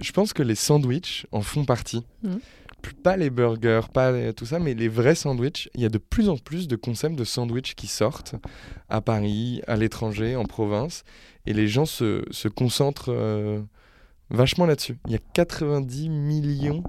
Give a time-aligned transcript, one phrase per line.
[0.00, 2.04] Je pense que les sandwichs en font partie.
[2.82, 5.68] Plus- Pas les burgers, pas les- tout ça, mais les vrais sandwichs.
[5.74, 8.36] Il y a de plus en plus de concepts de sandwichs qui sortent
[8.88, 11.02] à Paris, à l'étranger, en province.
[11.46, 13.60] Et les gens se, se concentrent euh,
[14.30, 14.98] vachement là-dessus.
[15.06, 16.84] Il y a 90 millions,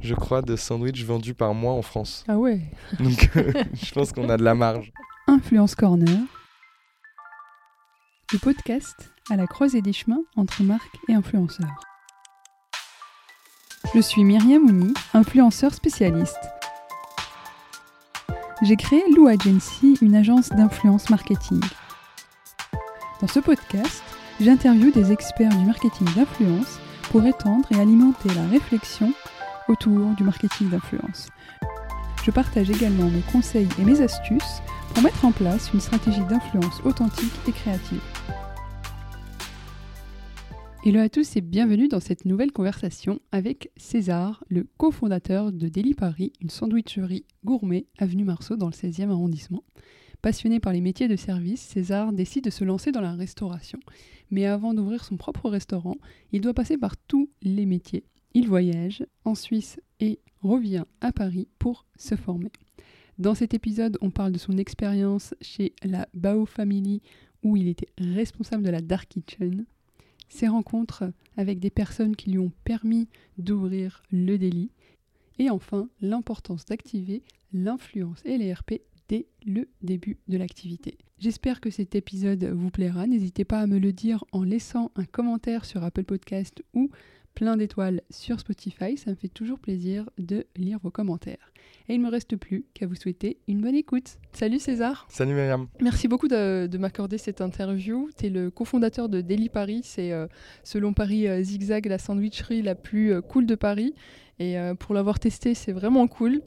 [0.00, 2.24] je crois, de sandwichs vendus par mois en France.
[2.26, 2.60] Ah ouais.
[2.98, 4.92] Donc euh, je pense qu'on a de la marge.
[5.26, 6.20] Influence Corner,
[8.32, 11.80] le podcast à la croisée des chemins entre marques et influenceurs.
[13.94, 16.50] Je suis Myriam Ouni, influenceur spécialiste.
[18.62, 21.60] J'ai créé Lou Agency, une agence d'influence marketing.
[23.20, 24.02] Dans ce podcast,
[24.40, 26.80] j'interviewe des experts du marketing d'influence
[27.12, 29.12] pour étendre et alimenter la réflexion
[29.68, 31.28] autour du marketing d'influence.
[32.24, 34.60] Je partage également mes conseils et mes astuces
[34.92, 38.00] pour mettre en place une stratégie d'influence authentique et créative.
[40.86, 45.94] Hello à tous et bienvenue dans cette nouvelle conversation avec César, le cofondateur de Deli
[45.94, 49.64] Paris, une sandwicherie gourmet avenue Marceau dans le 16e arrondissement.
[50.20, 53.80] Passionné par les métiers de service, César décide de se lancer dans la restauration.
[54.30, 55.96] Mais avant d'ouvrir son propre restaurant,
[56.32, 58.04] il doit passer par tous les métiers.
[58.34, 62.52] Il voyage en Suisse et revient à Paris pour se former.
[63.16, 67.00] Dans cet épisode, on parle de son expérience chez la Bao Family
[67.42, 69.64] où il était responsable de la Dark Kitchen,
[70.28, 71.04] ses rencontres
[71.36, 73.08] avec des personnes qui lui ont permis
[73.38, 74.70] d'ouvrir le délit,
[75.38, 77.22] et enfin l'importance d'activer
[77.52, 78.74] l'influence et les RP
[79.08, 80.98] dès le début de l'activité.
[81.18, 83.06] J'espère que cet épisode vous plaira.
[83.06, 86.90] N'hésitez pas à me le dire en laissant un commentaire sur Apple Podcast ou
[87.34, 88.96] plein d'étoiles sur Spotify.
[88.96, 91.52] Ça me fait toujours plaisir de lire vos commentaires.
[91.88, 94.16] Et il ne me reste plus qu'à vous souhaiter une bonne écoute.
[94.32, 95.66] Salut César Salut Myriam.
[95.80, 98.08] Merci beaucoup de, de m'accorder cette interview.
[98.16, 99.82] Tu es le cofondateur de Deli Paris.
[99.84, 100.26] C'est, euh,
[100.62, 103.94] selon Paris euh, Zigzag, la sandwicherie la plus euh, cool de Paris.
[104.40, 106.40] Et pour l'avoir testé, c'est vraiment cool.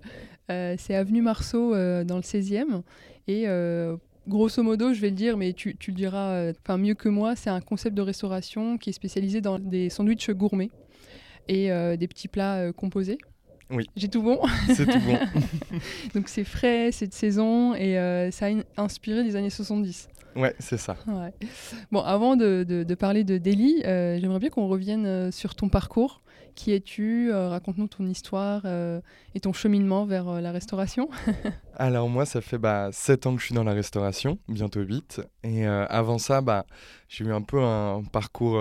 [0.49, 2.81] C'est avenue Marceau dans le 16e.
[3.29, 3.45] Et
[4.27, 7.09] grosso modo, je vais le dire, mais tu, tu le diras euh, enfin mieux que
[7.09, 10.69] moi, c'est un concept de restauration qui est spécialisé dans des sandwichs gourmets
[11.47, 13.17] et euh, des petits plats euh, composés.
[13.69, 13.85] Oui.
[13.97, 14.39] J'ai tout bon?
[14.73, 15.17] C'est tout bon.
[16.13, 20.07] Donc c'est frais, c'est de saison et euh, ça a in- inspiré des années 70.
[20.38, 20.95] Ouais, c'est ça.
[21.07, 21.33] Ouais.
[21.91, 26.21] Bon, avant de, de- de parler de Delhi, j'aimerais bien qu'on revienne sur ton parcours.
[26.57, 29.00] Qui es-tu Euh, Raconte-nous ton histoire euh,
[29.35, 31.07] et ton cheminement vers euh, la restauration.
[31.75, 35.22] Alors moi, ça fait bah, 7 ans que je suis dans la restauration, bientôt 8.
[35.44, 36.66] Et avant ça, bah,
[37.09, 38.59] j'ai eu un peu un parcours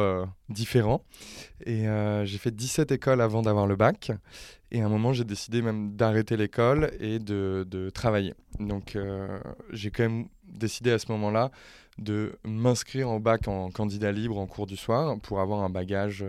[0.51, 1.03] différent.
[1.65, 1.87] Et
[2.25, 4.13] j'ai fait 17 écoles avant d'avoir le bac.
[4.71, 8.35] Et à un moment, j'ai décidé même d'arrêter l'école et de, travailler.
[8.61, 8.99] Donc
[9.73, 11.51] j'ai quand même décidé à ce moment-là
[11.97, 16.23] de m'inscrire au bac en candidat libre en cours du soir pour avoir un bagage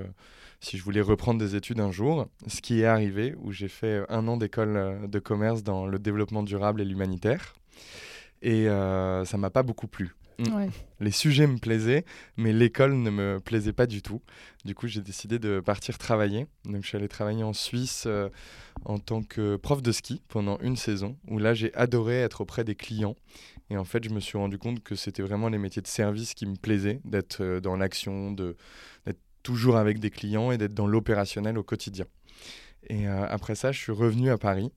[0.60, 4.04] si je voulais reprendre des études un jour, ce qui est arrivé, où j'ai fait
[4.10, 7.56] un an d'école euh, de commerce dans le développement durable et l'humanitaire.
[8.42, 10.16] Et euh, ça m'a pas beaucoup plu.
[10.40, 10.54] Mm.
[10.56, 10.70] Ouais.
[11.00, 12.06] Les sujets me plaisaient,
[12.38, 14.22] mais l'école ne me plaisait pas du tout.
[14.66, 16.46] Du coup, j'ai décidé de partir travailler.
[16.66, 18.30] Donc, je suis allé travailler en Suisse euh,
[18.86, 22.64] en tant que prof de ski pendant une saison, où là, j'ai adoré être auprès
[22.64, 23.16] des clients.
[23.70, 26.34] Et en fait, je me suis rendu compte que c'était vraiment les métiers de service
[26.36, 28.56] qui me plaisaient, d'être euh, dans l'action, de-
[29.06, 32.04] d'être toujours avec des clients et d'être dans l'opérationnel au quotidien.
[32.90, 34.74] Et euh, après ça, je suis revenu à Paris.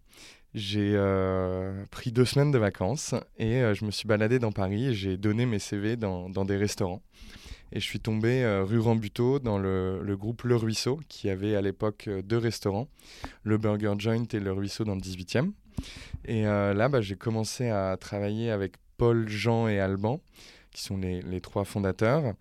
[0.54, 4.94] J'ai euh, pris deux semaines de vacances et euh, je me suis baladé dans Paris
[4.94, 7.02] j'ai donné mes CV dans, des restaurants.
[7.72, 12.08] Et je suis tombé rue Rambuteau dans le, groupe Le Ruisseau qui avait à l'époque
[12.24, 12.86] deux restaurants,
[13.42, 15.50] le Burger Joint et le Ruisseau dans le 18e.
[16.26, 20.20] Et là, bah, j'ai commencé à travailler avec Paul, Jean et Alban,
[20.72, 22.34] qui sont les trois fondateurs,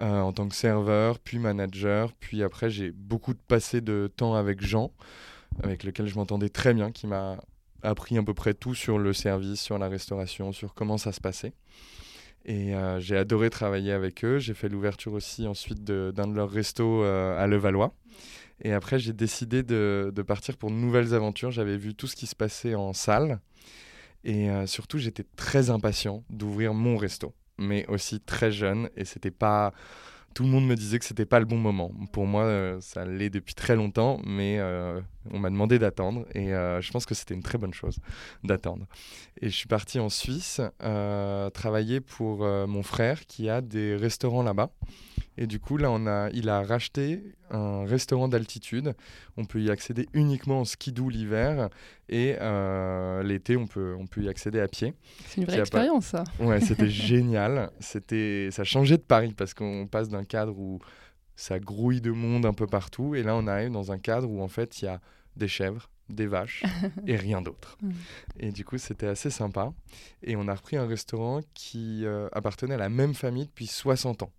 [0.00, 2.12] euh, en tant que serveur, puis manager.
[2.12, 4.92] Puis après, j'ai beaucoup passé de temps avec Jean,
[5.64, 7.38] avec lequel je m'entendais très bien, qui m'a
[7.82, 11.20] appris à peu près tout sur le service, sur la restauration, sur comment ça se
[11.20, 11.54] passait.
[12.44, 14.38] Et euh, j'ai adoré travailler avec eux.
[14.38, 17.92] J'ai fait l'ouverture aussi ensuite d'un de, leurs restos euh, à Levallois.
[18.62, 21.50] Et après, j'ai décidé de, partir pour de nouvelles aventures.
[21.50, 23.40] J'avais vu tout ce qui se passait en salle.
[24.22, 28.88] Et surtout, j'étais très impatient d'ouvrir mon resto, mais aussi très jeune.
[28.96, 29.72] Et c'était pas.
[30.32, 31.90] Tout le monde me disait que c'était pas le bon moment.
[32.12, 35.00] Pour moi, euh, ça l'est depuis très longtemps, mais euh,
[35.32, 36.24] on m'a demandé d'attendre.
[36.34, 37.98] Et euh, je pense que c'était une très bonne chose
[38.44, 38.86] d'attendre.
[39.40, 40.60] Et je suis parti en Suisse
[41.52, 44.70] travailler pour mon frère qui a des restaurants là-bas.
[45.42, 48.94] Et du coup, là, on a, il a racheté un restaurant d'altitude.
[49.38, 51.70] On peut y accéder uniquement en skidoo l'hiver
[52.10, 54.92] et euh, l'été, on peut, on peut y accéder à pied.
[55.26, 56.24] C'est une vraie pas- expérience, ça.
[56.38, 57.70] Ouais, c'était génial.
[57.80, 60.78] C'était, ça changeait de Paris parce qu'on passe d'un cadre où
[61.36, 63.14] ça grouille de monde un peu partout.
[63.14, 65.00] Et là, on arrive dans un cadre où en fait, il y a
[65.36, 66.64] des chèvres, des vaches
[67.06, 67.78] et rien d'autre.
[68.38, 69.72] Et du coup, c'était assez sympa.
[70.22, 74.24] Et on a repris un restaurant qui euh, appartenait à la même famille depuis 60
[74.24, 74.32] ans.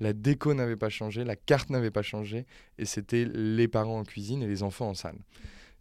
[0.00, 2.46] La déco n'avait pas changé, la carte n'avait pas changé,
[2.78, 5.18] et c'était les parents en cuisine et les enfants en salle.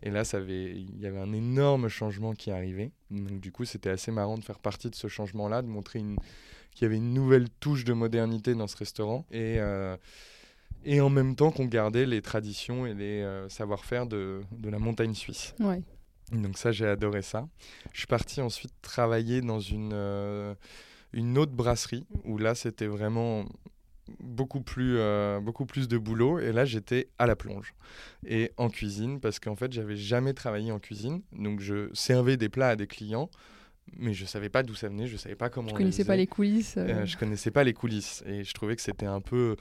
[0.03, 2.91] Et là, il y avait un énorme changement qui arrivait.
[3.09, 6.83] Donc, du coup, c'était assez marrant de faire partie de ce changement-là, de montrer qu'il
[6.83, 9.25] y avait une nouvelle touche de modernité dans ce restaurant.
[9.31, 9.97] Et, euh,
[10.83, 14.77] et en même temps qu'on gardait les traditions et les euh, savoir-faire de, de, la
[14.77, 15.55] montagne suisse.
[15.59, 15.81] Ouais.
[16.31, 17.47] Donc ça, j'ai adoré ça.
[17.91, 20.53] Je suis parti ensuite travailler dans une, euh,
[21.13, 23.45] une autre brasserie, où là, c'était vraiment
[24.19, 26.39] beaucoup plus, euh, beaucoup plus de boulot.
[26.39, 27.73] Et là, j'étais à la plonge
[28.25, 31.21] et en cuisine, parce qu'en fait, j'avais jamais travaillé en cuisine.
[31.31, 33.29] Donc, je servais des plats à des clients
[33.97, 35.69] mais je savais pas d'où ça venait, je savais pas comment.
[35.69, 36.75] Je connaissais pas les coulisses.
[36.75, 39.55] je connaissais pas les coulisses et je trouvais que c'était un peu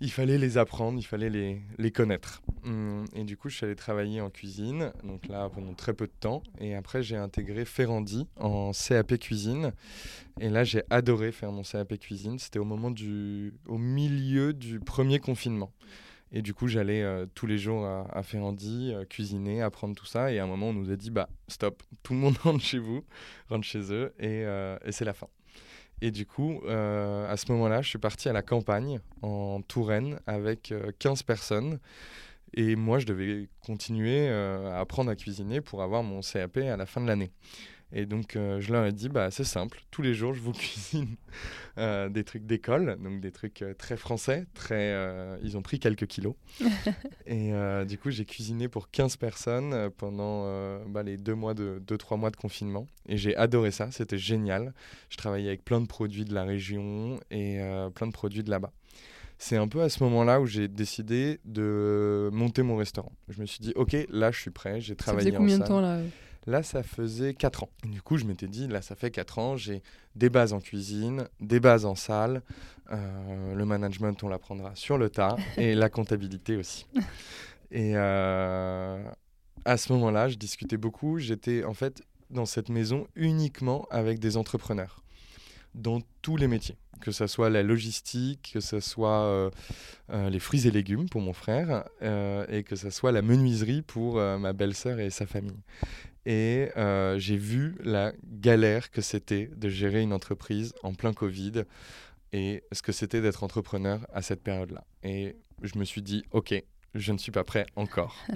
[0.00, 2.40] il fallait les apprendre, il fallait les, les connaître.
[2.64, 6.06] Hum, et du coup, je suis allé travailler en cuisine, donc là pendant très peu
[6.06, 6.42] de temps.
[6.60, 9.72] Et après, j'ai intégré Ferrandi en CAP cuisine.
[10.40, 12.38] Et là, j'ai adoré faire mon CAP cuisine.
[12.38, 15.72] C'était au moment du, au milieu du premier confinement.
[16.30, 20.30] Et du coup, j'allais euh, tous les jours à, Ferrandi, euh, cuisiner, apprendre tout ça.
[20.30, 22.78] Et à un moment, on nous a dit, bah stop, tout le monde rentre chez
[22.78, 23.02] vous,
[23.48, 25.28] rentre chez eux, et, euh, et c'est la fin.
[26.00, 30.20] Et du coup, euh, à ce moment-là, je suis parti à la campagne, en Touraine,
[30.26, 31.78] avec 15 euh, personnes.
[32.54, 36.76] Et moi, je devais continuer euh, à apprendre à cuisiner pour avoir mon CAP à
[36.76, 37.30] la fin de l'année.
[37.92, 40.52] Et donc, euh, je leur ai dit, bah, c'est simple, tous les jours, je vous
[40.52, 41.16] cuisine
[41.78, 44.94] euh, des trucs d'école, donc des trucs euh, très français, très,
[45.42, 46.34] ils ont pris quelques kilos.
[47.26, 47.52] et
[47.86, 50.44] du coup, j'ai cuisiné pour 15 personnes pendant
[50.86, 52.86] bah, les deux, mois de, deux, trois mois de confinement.
[53.06, 54.74] Et j'ai adoré ça, c'était génial.
[55.08, 57.60] Je travaillais avec plein de produits de la région et
[57.94, 58.72] plein de produits de là-bas.
[59.40, 63.12] C'est un peu à ce moment-là où j'ai décidé de monter mon restaurant.
[63.28, 65.64] Je me suis dit, ok, là, je suis prêt, j'ai travaillé ça faisait combien de
[65.64, 66.00] temps là
[66.48, 67.70] Là, ça faisait 4 ans.
[67.84, 69.82] du coup, je m'étais dit, là, ça fait 4 ans, j'ai
[70.16, 72.40] des bases en cuisine, des bases en salle.
[72.90, 75.36] Euh, le management, on l'apprendra sur le tas.
[75.58, 76.86] et la comptabilité aussi.
[77.70, 79.04] Et euh,
[79.66, 81.18] à ce moment-là, je discutais beaucoup.
[81.18, 82.00] J'étais en fait
[82.30, 85.02] dans cette maison uniquement avec des entrepreneurs
[85.74, 89.50] dans tous les métiers, que ce soit la logistique, que ce soit euh,
[90.30, 94.54] les fruits et légumes pour mon frère, et que ce soit la menuiserie pour ma
[94.54, 95.60] belle-sœur et sa famille.
[96.26, 101.64] Et euh, j'ai vu la galère que c'était de gérer une entreprise en plein Covid
[102.32, 104.84] et ce que c'était d'être entrepreneur à cette période-là.
[105.02, 106.54] Et je me suis dit, OK,
[106.94, 108.16] je ne suis pas prêt encore.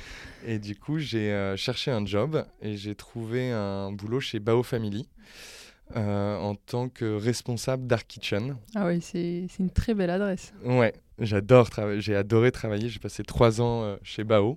[0.46, 4.62] et du coup, j'ai euh, cherché un job et j'ai trouvé un boulot chez Bao
[4.62, 5.08] Family.
[5.96, 8.56] Euh, en tant que responsable Dark Kitchen.
[8.76, 10.52] Ah oui, c'est une très belle adresse.
[10.64, 12.88] Ouais, j'adore travailler, j'ai adoré travailler.
[12.88, 14.56] J'ai passé trois ans chez Bao.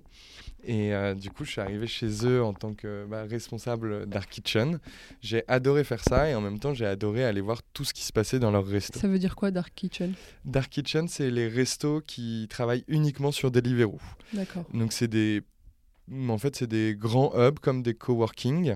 [0.66, 4.30] Et euh, du coup, je suis arrivé chez eux en tant que bah, responsable Dark
[4.30, 4.78] Kitchen.
[5.20, 8.02] J'ai adoré faire ça et en même temps, j'ai adoré aller voir tout ce qui
[8.02, 8.98] se passait dans leur resto.
[8.98, 10.14] Ça veut dire quoi, Dark Kitchen?
[10.44, 14.00] Dark Kitchen, c'est les restos qui travaillent uniquement sur Deliveroo.
[14.32, 14.64] D'accord.
[14.72, 15.42] Donc, c'est des.
[16.28, 18.74] En fait, c'est des grands hubs comme des coworking,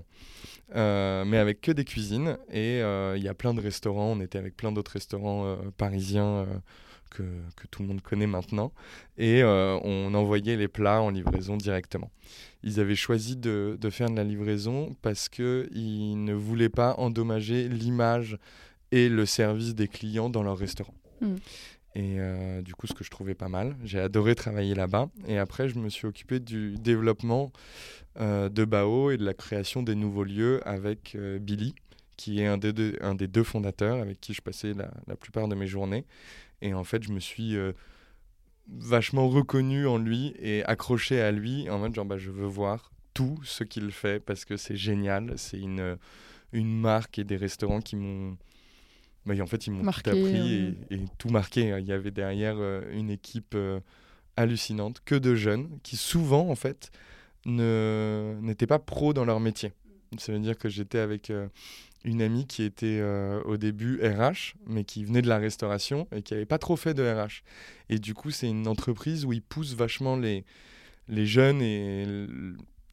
[0.74, 2.38] euh, mais avec que des cuisines.
[2.50, 4.12] Et euh, il y a plein de restaurants.
[4.12, 6.46] On était avec plein d'autres restaurants parisiens
[7.08, 7.22] que,
[7.70, 8.72] tout le monde connaît maintenant,
[9.16, 12.10] et euh, on envoyait les plats en livraison directement.
[12.62, 18.38] Ils avaient choisi de, faire de la livraison parce qu'ils ne voulaient pas endommager l'image
[18.90, 20.94] et le service des clients dans leur restaurant.
[21.20, 21.36] Hmm.
[21.94, 23.76] Et euh, du coup, ce que je trouvais pas mal.
[23.84, 25.08] J'ai adoré travailler là-bas.
[25.26, 27.50] Et après, je me suis occupé du développement
[28.20, 31.74] euh, de Bao et de la création des nouveaux lieux avec Billy,
[32.16, 35.16] qui est un des, deux, un des deux fondateurs avec qui je passais la, la
[35.16, 36.04] plupart de mes journées.
[36.62, 37.72] Et en fait, je me suis euh,
[38.68, 42.90] vachement reconnu en lui et accroché à lui en mode genre, bah, je veux voir
[43.14, 45.34] tout ce qu'il fait parce que c'est génial.
[45.36, 45.96] C'est une,
[46.52, 48.36] une marque et des restaurants qui m'ont.
[49.26, 51.74] Bah, en fait, ils m'ont tout appris et, tout marqué.
[51.78, 53.80] Il y avait derrière euh, une équipe euh,
[54.36, 56.90] hallucinante, que de jeunes qui souvent, en fait,
[57.44, 59.72] n'étaient pas pros dans leur métier.
[60.16, 61.30] Ça veut dire que j'étais avec
[62.04, 66.22] une amie qui était euh, au début RH, mais qui venait de la restauration et
[66.22, 67.42] qui n'avait pas trop fait de RH.
[67.88, 70.44] Et du coup, c'est une entreprise où ils poussent vachement les,
[71.08, 72.06] les jeunes et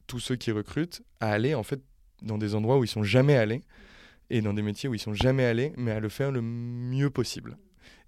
[0.06, 1.80] tous ceux qui recrutent à aller en fait
[2.22, 3.62] dans des endroits où ils sont jamais allés
[4.30, 7.10] et dans des métiers où ils sont jamais allés, mais à le faire le mieux
[7.10, 7.56] possible.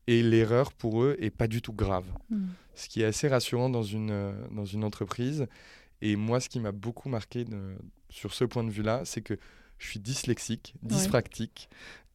[0.07, 2.07] Et l'erreur pour eux est pas du tout grave.
[2.31, 2.47] Hmm.
[2.75, 5.47] Ce qui est assez rassurant dans une, euh, dans une entreprise.
[6.01, 7.45] Et moi, ce qui m'a beaucoup marqué
[8.09, 9.35] sur ce point de vue-là, c'est que
[9.79, 11.69] je suis dyslexique, dyspractique.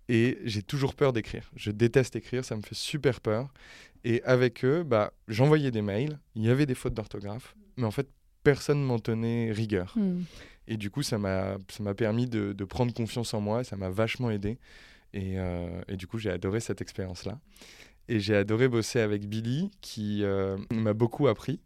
[0.10, 1.50] Et j'ai toujours peur d'écrire.
[1.56, 3.54] Je déteste écrire, ça me fait super peur.
[4.04, 7.92] Et avec eux, bah, j'envoyais des mails, il y avait des fautes d'orthographe, mais en
[7.92, 8.08] fait,
[8.44, 9.94] personne m'en tenait rigueur.
[9.96, 10.24] Hmm.
[10.68, 11.58] Et du coup, ça m'a
[11.96, 14.58] permis de, de, prendre confiance en moi, ça m'a vachement aidé.
[15.14, 17.40] Et, euh, et, du coup, j'ai adoré cette expérience-là.
[18.10, 21.60] Et j'ai adoré bosser avec Billy, qui euh, m'a beaucoup appris.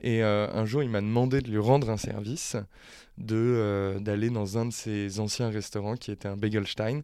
[0.00, 2.56] Et euh, un jour, il m'a demandé de lui rendre un service,
[3.18, 7.02] d'aller dans un de ses anciens restaurants, qui était un Begelstein,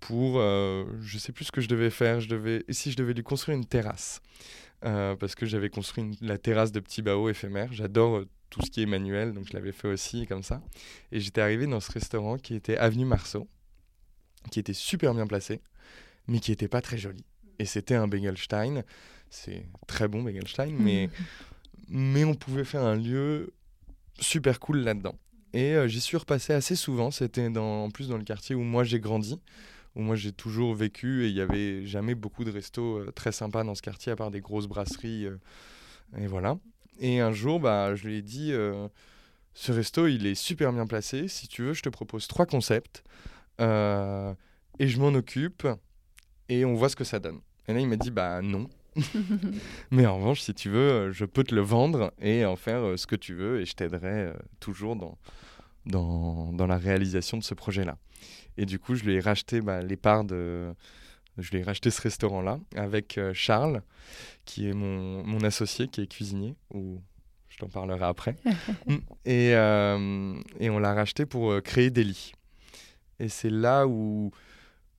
[0.00, 3.22] pour, je sais plus ce que je devais faire, je devais, si je devais lui
[3.22, 4.20] construire une terrasse.
[4.80, 7.72] parce que j'avais construit la terrasse de Petit Bao éphémère.
[7.72, 10.62] J'adore tout ce qui est manuel, donc je l'avais fait aussi comme ça.
[11.12, 13.48] Et j'étais arrivé dans ce restaurant qui était Avenue Marceau,
[14.50, 15.60] qui était super bien placé,
[16.26, 17.24] mais qui n'était pas très joli.
[17.58, 18.82] Et c'était un Begelstein,
[19.30, 21.08] c'est très bon Begelstein, mais,
[21.88, 23.52] mais on pouvait faire un lieu
[24.18, 25.18] super cool là-dedans.
[25.52, 28.84] Et euh, j'y suis repassé assez souvent, c'était en plus dans le quartier où moi
[28.84, 29.40] j'ai grandi,
[29.94, 33.32] où moi j'ai toujours vécu, et il n'y avait jamais beaucoup de restos euh, très
[33.32, 35.24] sympas dans ce quartier, à part des grosses brasseries.
[35.24, 35.38] Euh,
[36.18, 36.58] et voilà.
[37.00, 38.52] Et un jour, bah, je lui ai dit,
[39.52, 41.28] ce resto, il est super bien placé.
[41.28, 43.02] Si tu veux, je te propose trois concepts.
[43.58, 45.66] Et je m'en occupe.
[46.48, 47.40] Et on voit ce que ça donne.
[47.68, 48.68] Et là, il m'a dit, bah non.
[49.90, 52.96] Mais en revanche, si tu veux, je peux te le vendre et en faire euh,
[52.96, 53.60] ce que tu veux.
[53.60, 55.18] Et je t'aiderai toujours dans,
[55.84, 57.98] dans, dans, la réalisation de ce projet-là.
[58.56, 60.74] Et du coup, je lui ai racheté bah, les parts de
[61.38, 63.82] je lui ai racheté ce restaurant-là avec euh, Charles,
[64.44, 67.02] qui est mon, mon, associé, qui est cuisinier, ou
[67.48, 68.36] je t'en parlerai après.
[68.86, 68.94] Mm.
[69.24, 72.32] et, euh, et, on l'a racheté pour euh, créer Deli.
[73.18, 74.30] Et c'est là où,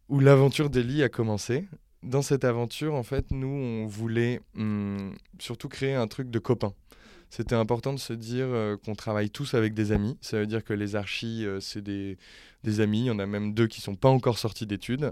[0.09, 1.65] où l'aventure Deli a commencé.
[2.03, 6.73] Dans cette aventure, en fait, nous, on voulait hum, surtout créer un truc de copains
[7.29, 8.47] c'était important de se dire
[8.85, 10.17] qu'on travaille tous avec des amis.
[10.21, 12.17] Ça veut dire que les archis, c'est des,
[12.63, 13.01] des, amis.
[13.01, 15.11] Il y en a même deux qui sont pas encore sortis d'études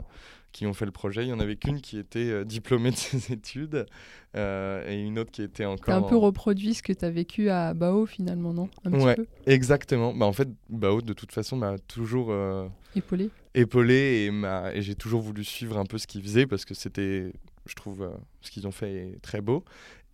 [0.55, 1.23] qui ont fait le projet.
[1.23, 3.85] Il y en avait qu'une qui était euh, diplômée de ses études
[4.37, 5.93] euh, et une autre qui était encore.
[5.93, 8.69] as un peu reproduit ce que tu as vécu à Bao finalement, non?
[8.85, 10.13] Un Ouais, exactement.
[10.13, 12.31] Bah, en fait, Bao, de toute façon, m'a toujours.
[12.31, 13.29] Euh, épaulé?
[13.55, 14.31] Épaulé
[14.73, 17.31] et, j'ai toujours voulu suivre un peu ce qu'ils faisaient parce que c'était,
[17.65, 18.07] je trouve,
[18.41, 19.63] ce qu'ils ont fait est très beau.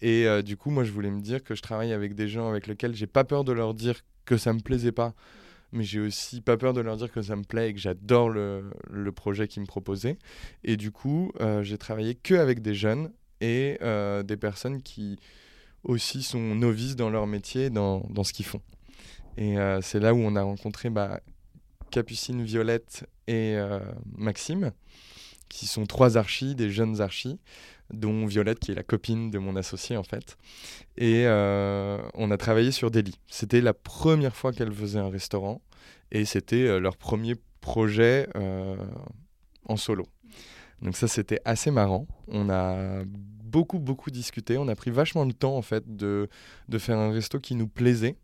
[0.02, 2.68] Et du coup, moi, je voulais me dire que je travaille avec des gens avec
[2.68, 5.14] lesquels j'ai pas peur de leur dire que ça me plaisait pas
[5.72, 8.30] mais j'ai aussi pas peur de leur dire que ça me plaît et que j'adore
[8.30, 10.18] le, le, projet qu'ils me proposaient.
[10.64, 15.18] Et du coup, euh, j'ai travaillé que avec des jeunes et euh, des personnes qui
[15.84, 18.62] aussi sont novices dans leur métier, dans, dans ce qu'ils font.
[19.38, 21.22] Et euh, c'est là où on a rencontré bah,
[21.92, 23.56] Capucine, Violette et
[24.18, 24.72] Maxime,
[25.50, 27.40] qui sont trois archis, des jeunes archis,
[27.94, 30.38] dont Violette qui est la copine de mon associé en fait.
[30.98, 33.18] Et euh, on a travaillé sur Delhi.
[33.28, 35.62] C'était la première fois qu'elle faisait un restaurant
[36.12, 38.76] et c'était euh, leur premier projet euh,
[39.66, 40.06] en solo.
[40.82, 42.08] Donc ça c'était assez marrant.
[42.28, 44.58] On a beaucoup beaucoup discuté.
[44.58, 46.30] On a pris vachement de temps en fait de,
[46.70, 48.16] de faire un resto qui nous plaisait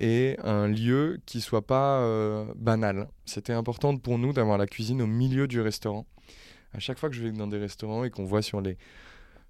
[0.00, 3.08] et un lieu qui soit pas banal.
[3.24, 6.06] C'était important pour nous d'avoir la cuisine au milieu du restaurant
[6.74, 8.76] à chaque fois que je vais dans des restaurants et qu'on voit sur les,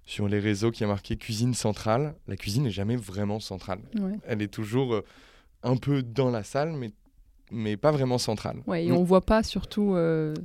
[0.05, 3.79] sur les réseaux qui a marqué cuisine centrale, la cuisine n'est jamais vraiment centrale.
[4.25, 5.05] Elle est toujours euh,
[5.63, 6.91] un peu dans la salle, mais,
[7.51, 8.61] mais pas vraiment centrale.
[8.67, 10.35] Ouais, et on voit pas surtout euh,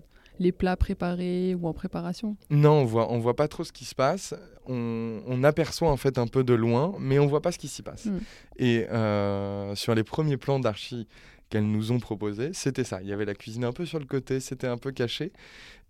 [0.41, 2.37] les plats préparés ou en préparation?
[2.49, 4.35] Non, on voit, on voit pas trop ce qui se passe.
[4.67, 7.69] On, on aperçoit en fait un peu de loin, mais on voit pas ce qui
[7.69, 8.07] s'y passe.
[8.07, 8.19] Mm.
[8.57, 11.07] Et euh, sur les premiers plans d'archi
[11.51, 13.03] qu'elles nous ont proposés, c'était ça.
[13.03, 15.33] Il y avait la cuisine un peu sur le côté, c'était un peu caché.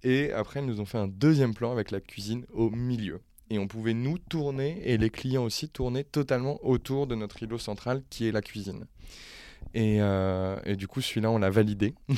[0.02, 3.21] Et après, elles nous ont fait un deuxième plan avec la cuisine au milieu.
[3.50, 7.59] Et on pouvait nous tourner, et les clients aussi tourner totalement autour de notre îlot
[7.59, 8.87] central qui est la cuisine.
[9.75, 11.95] Et, euh, et du coup, celui-là, on l'a validé.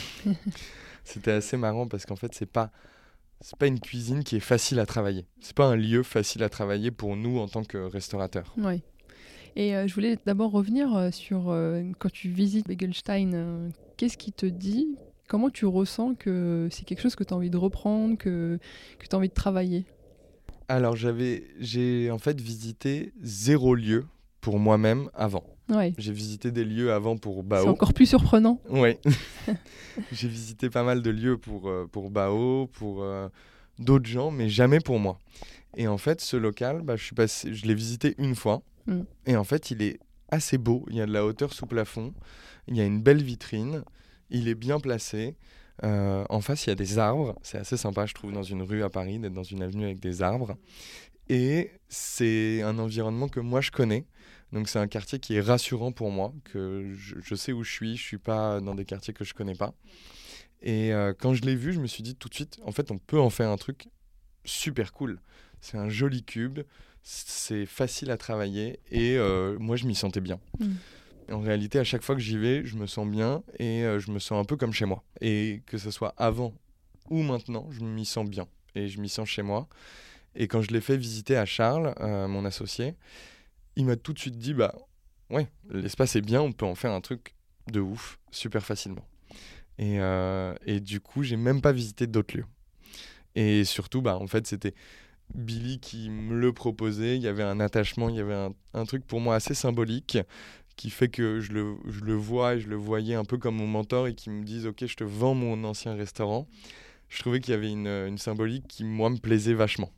[1.04, 2.70] C'était assez marrant parce qu'en fait, c'est pas
[3.40, 5.26] c'est pas une cuisine qui est facile à travailler.
[5.40, 8.54] C'est pas un lieu facile à travailler pour nous en tant que restaurateurs.
[8.56, 8.82] Oui.
[9.56, 11.54] Et euh, je voulais d'abord revenir euh, sur
[11.98, 14.96] quand tu visites Begelstein, qu'est-ce qui te dit?
[15.28, 18.58] Comment tu ressens que c'est quelque chose que tu as envie de reprendre, que,
[18.98, 19.86] que tu as envie de travailler?
[20.68, 24.06] Alors, j'avais, j'ai en fait visité zéro lieu
[24.42, 25.44] pour moi-même avant.
[25.70, 25.94] Ouais.
[25.96, 27.62] J'ai visité des lieux avant pour Bao.
[27.62, 28.60] C'est encore plus surprenant.
[28.68, 28.98] Oui.
[30.12, 33.30] j'ai visité pas mal de lieux pour, euh, pour Bao, pour euh,
[33.78, 35.18] d'autres gens, mais jamais pour moi.
[35.78, 38.60] Et en fait, ce local, bah, je, suis passé, je l'ai visité une fois.
[38.86, 39.00] Mm.
[39.26, 40.84] Et en fait, il est assez beau.
[40.90, 42.12] Il y a de la hauteur sous plafond.
[42.68, 43.82] Il y a une belle vitrine
[44.32, 45.36] il est bien placé.
[45.84, 47.38] Euh, en face, il y a des arbres.
[47.42, 50.00] C'est assez sympa, je trouve, dans une rue à Paris, d'être dans une avenue avec
[50.00, 50.56] des arbres.
[51.28, 54.06] Et c'est un environnement que moi, je connais.
[54.52, 57.96] Donc, c'est un quartier qui est rassurant pour moi, que je, sais où je suis.
[57.96, 59.74] Je suis pas dans des quartiers que je connais pas.
[60.62, 62.90] Et euh, quand je l'ai vu, je me suis dit tout de suite, en fait,
[62.90, 63.88] on peut en faire un truc
[64.44, 65.18] super cool.
[65.60, 66.60] c'est un joli cube,
[67.02, 70.40] c'est facile à travailler et euh, moi je m'y sentais bien.
[70.60, 70.72] Mm.
[71.32, 74.10] En réalité, à chaque fois que j'y vais, je me sens bien et euh, je
[74.10, 75.02] me sens un peu comme chez moi.
[75.20, 76.54] Et que ce soit avant
[77.10, 79.68] ou maintenant, je m'y sens bien et je m'y sens chez moi.
[80.34, 82.94] Et quand je l'ai fait visiter à Charles, mon associé,
[83.76, 84.74] il m'a tout de suite dit bah
[85.30, 87.34] ouais, l'espace est bien, on peut en faire un truc
[87.70, 89.06] de ouf, super facilement.
[89.78, 89.98] Et,
[90.66, 92.44] et du coup, j'ai même pas visité d'autres lieux.
[93.34, 94.74] Et surtout, bah, en fait, c'était
[95.34, 97.16] Billy qui me le proposait.
[97.16, 100.18] Il y avait un attachement, il y avait un, truc pour moi assez symbolique
[100.76, 103.56] qui fait que je le, je le, vois et je le voyais un peu comme
[103.56, 106.46] mon mentor et qui me disent Ok, je te vends mon ancien restaurant.
[107.08, 109.90] Je trouvais qu'il y avait une, une, symbolique qui, moi, me plaisait vachement.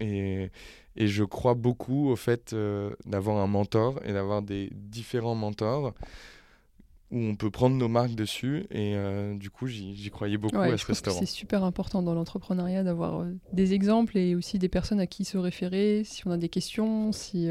[0.00, 0.50] Et,
[0.96, 5.94] et je crois beaucoup au fait euh, d'avoir un mentor et d'avoir des différents mentors
[7.12, 8.66] où on peut prendre nos marques dessus.
[8.70, 11.18] Et euh, du coup, j'y croyais beaucoup à ce restaurant.
[11.18, 15.24] C'est super important dans l'entrepreneuriat d'avoir euh, des exemples et aussi des personnes à qui
[15.24, 17.48] se référer si on a des questions, si,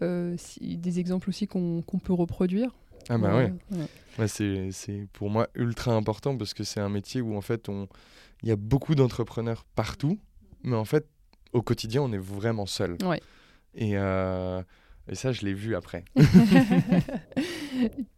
[0.00, 2.70] des exemples aussi qu'on peut reproduire.
[3.08, 3.52] Ah bah ouais.
[4.18, 4.28] ouais.
[4.28, 7.88] c'est pour moi ultra important parce que c'est un métier où en fait on
[8.42, 10.18] il y a beaucoup d'entrepreneurs partout,
[10.62, 11.06] mais en fait
[11.52, 12.96] au quotidien on est vraiment seul.
[13.02, 13.20] Ouais.
[13.74, 13.94] Et
[15.08, 16.04] et ça, je l'ai vu après.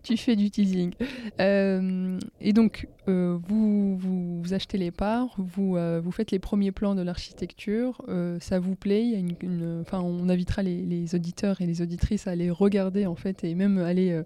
[0.02, 0.92] tu fais du teasing.
[1.40, 6.70] Euh, et donc, euh, vous, vous, achetez les parts, vous, euh, vous faites les premiers
[6.70, 8.02] plans de l'architecture,
[8.40, 9.06] ça vous plaît.
[9.06, 13.06] y a une, enfin, on invitera les, les, auditeurs et les auditrices à aller regarder,
[13.06, 14.20] en fait, et même aller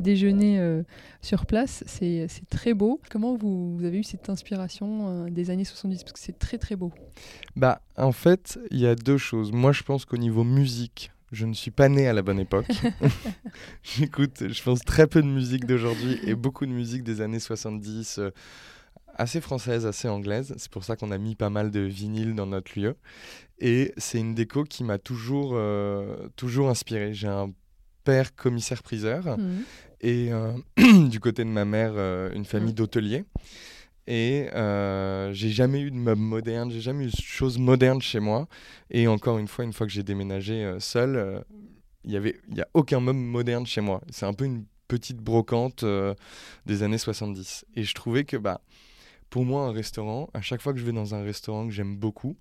[0.00, 0.82] déjeuner
[1.22, 1.84] sur place.
[1.86, 3.00] C'est très beau.
[3.10, 6.74] Comment vous, vous, avez eu cette inspiration des années 70 Parce que c'est très, très
[6.74, 6.92] beau.
[7.54, 9.52] Bah, en fait, il y a deux choses.
[9.52, 12.66] Moi, je pense qu'au niveau musique, je ne suis pas né à la bonne époque.
[13.82, 18.18] J'écoute, je pense, très peu de musique d'aujourd'hui et beaucoup de musique des années 70,
[18.18, 18.30] euh,
[19.14, 20.54] assez française, assez anglaise.
[20.56, 22.96] C'est pour ça qu'on a mis pas mal de vinyles dans notre lieu.
[23.58, 27.12] Et c'est une déco qui m'a toujours, euh, toujours inspiré.
[27.12, 27.52] J'ai un
[28.04, 29.42] père commissaire-priseur mmh.
[30.00, 30.52] et euh,
[31.08, 31.92] du côté de ma mère,
[32.32, 32.76] une famille mmh.
[32.76, 33.24] d'hôteliers.
[34.10, 38.20] Et euh, j'ai jamais eu de meubles modernes, j'ai jamais eu de choses modernes chez
[38.20, 38.48] moi.
[38.90, 41.40] Et encore une fois, une fois que j'ai déménagé euh, seul, euh,
[42.04, 42.18] il
[42.48, 44.00] n'y a aucun meuble moderne chez moi.
[44.08, 45.84] C'est un peu une petite brocante
[46.64, 47.66] des années 70.
[47.76, 48.62] Et je trouvais que bah,
[49.28, 51.98] pour moi, un restaurant, à chaque fois que je vais dans un restaurant que j'aime
[51.98, 52.38] beaucoup,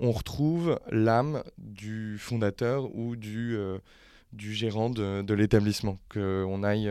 [0.00, 3.56] on retrouve l'âme du fondateur ou du,
[4.34, 5.98] du gérant de, de l'établissement.
[6.10, 6.90] Qu'on aille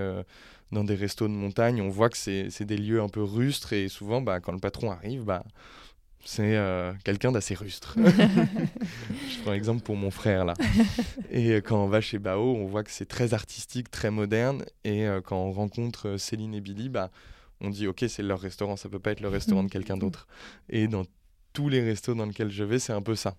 [0.71, 3.88] dans des restos de montagne, on voit que c'est des lieux un peu rustres et
[3.88, 5.43] souvent, bah, quand le patron arrive, bah,
[6.25, 7.95] c'est euh, quelqu'un d'assez rustre.
[8.05, 10.53] Je prends l'exemple pour mon frère là.
[11.32, 14.63] Et euh, quand on va chez Bao, on voit que c'est très artistique, très moderne.
[14.84, 17.10] Et euh, quand on rencontre Céline et Billy, bah,
[17.62, 20.27] on dit ok, c'est leur restaurant, ça peut pas être le restaurant de quelqu'un d'autre.
[20.69, 21.05] Et dans
[21.53, 23.36] tous les restos dans lesquels je vais, c'est un peu ça.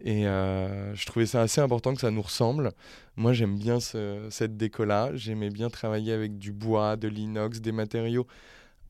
[0.00, 2.72] Et euh, je trouvais ça assez important que ça nous ressemble.
[3.16, 5.10] Moi, j'aime bien cette déco-là.
[5.14, 8.26] J'aimais bien travailler avec du bois, de l'inox, des matériaux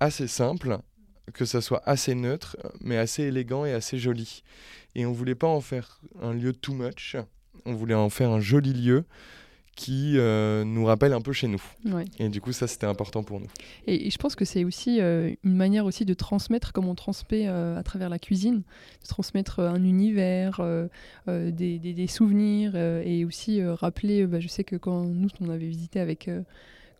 [0.00, 0.78] assez simples,
[1.32, 4.42] que ça soit assez neutre, mais assez élégant et assez joli.
[4.94, 7.16] Et on voulait pas en faire un lieu too much.
[7.64, 9.04] On voulait en faire un joli lieu
[9.74, 11.62] qui euh, nous rappelle un peu chez nous.
[12.18, 13.48] Et du coup, ça, c'était important pour nous.
[13.86, 17.46] Et, je pense que c'est aussi euh, une manière aussi de transmettre, comme on transmet
[17.46, 18.62] euh, à travers la cuisine,
[19.02, 20.60] de transmettre un univers,
[21.26, 26.00] des, des, souvenirs, et aussi rappeler, bah, je sais que quand nous, on avait visité
[26.00, 26.30] avec...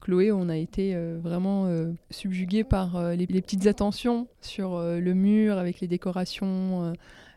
[0.00, 1.66] Chloé, on a été vraiment
[2.10, 6.92] subjugués par les, les, petites attentions sur le mur avec les décorations,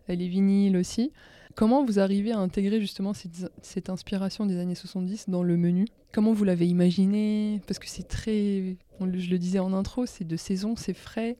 [0.10, 1.14] les vinyles aussi.
[1.58, 5.88] Comment vous arrivez à intégrer justement cette, inspiration des années 70 dans le menu?
[6.14, 7.62] Comment vous l'avez imaginé?
[7.66, 11.36] Parce que c'est très, je le disais en intro, c'est de saison, c'est frais.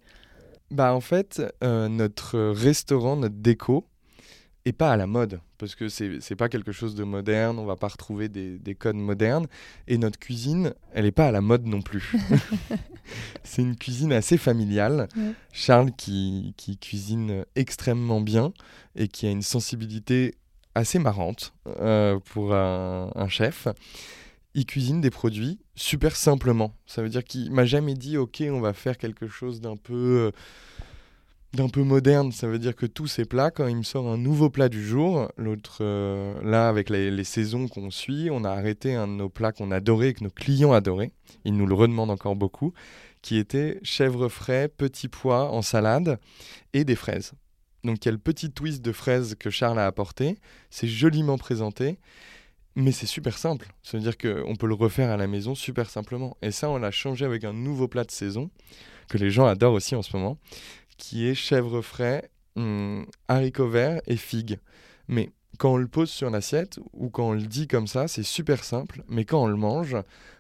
[0.72, 3.86] Bah en fait, euh, notre restaurant, notre déco,
[4.68, 7.78] et pas à la mode, parce que c'est pas quelque chose de moderne, on va
[7.78, 9.48] pas retrouver des, des codes modernes,
[9.88, 12.14] et notre cuisine, elle n'est pas à la mode non plus.
[13.46, 15.08] c'est une cuisine assez familiale.
[15.54, 18.52] Charles qui, qui, cuisine extrêmement bien
[18.98, 20.36] et qui a une sensibilité
[20.76, 23.70] assez marrante euh, pour un, un, chef.
[24.54, 26.76] Il cuisine des produits super simplement.
[26.88, 30.34] Ça veut dire qu'il m'a jamais dit, ok, on va faire quelque chose d'un peu...
[31.54, 34.18] D'un peu moderne, ça veut dire que tous ces plats, quand il me sort un
[34.18, 38.96] nouveau plat du jour, l'autre, euh, là, avec les, saisons qu'on suit, on a arrêté
[38.96, 41.14] un de nos plats qu'on adorait et que nos clients adoraient,
[41.46, 42.74] ils nous le redemandent encore beaucoup,
[43.22, 46.20] qui était chèvre frais, petits pois en salade
[46.74, 47.32] et des fraises.
[47.84, 50.38] Donc il y petit twist de fraises que Charles a apporté,
[50.70, 51.98] c'est joliment présenté,
[52.76, 53.68] mais c'est super simple.
[53.84, 56.38] Ça veut dire qu'on peut le refaire à la maison super simplement.
[56.42, 58.52] Et ça, on l'a changé avec un nouveau plat de saison,
[59.08, 60.38] que les gens adorent aussi en ce moment,
[60.98, 64.60] qui est chèvre frais, hum, haricots verts et figues.
[65.08, 68.24] Mais quand on le pose sur l'assiette ou quand on le dit comme ça, c'est
[68.24, 69.04] super simple.
[69.08, 69.96] Mais quand on le mange,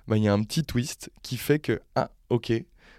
[0.07, 2.53] bah, il y a un petit twist qui fait que, ah, ok,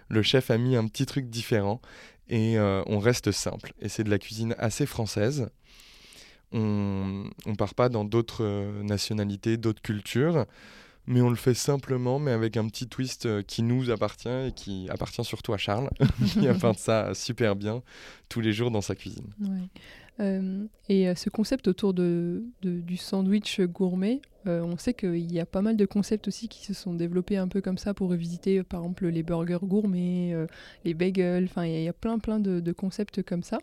[0.09, 1.81] le chef a mis un petit truc différent
[2.27, 3.73] et euh, on reste simple.
[3.79, 5.49] Et c'est de la cuisine assez française.
[6.51, 10.45] On ne part pas dans d'autres euh, nationalités, d'autres cultures,
[11.09, 14.51] mais on le fait simplement, mais avec un petit twist euh, qui nous appartient et
[14.55, 15.89] qui appartient surtout à Charles,
[16.33, 17.83] qui apporte ça super bien
[18.29, 19.27] tous les jours dans sa cuisine.
[20.89, 25.77] et ce concept autour de, du sandwich gourmet, on sait qu'il y a pas mal
[25.77, 29.07] de concepts aussi qui se sont développés un peu comme ça pour revisiter, par exemple,
[29.07, 30.35] les burgers gourmets,
[30.85, 33.59] les bagels, enfin, il y, a plein, plein de, de concepts comme ça.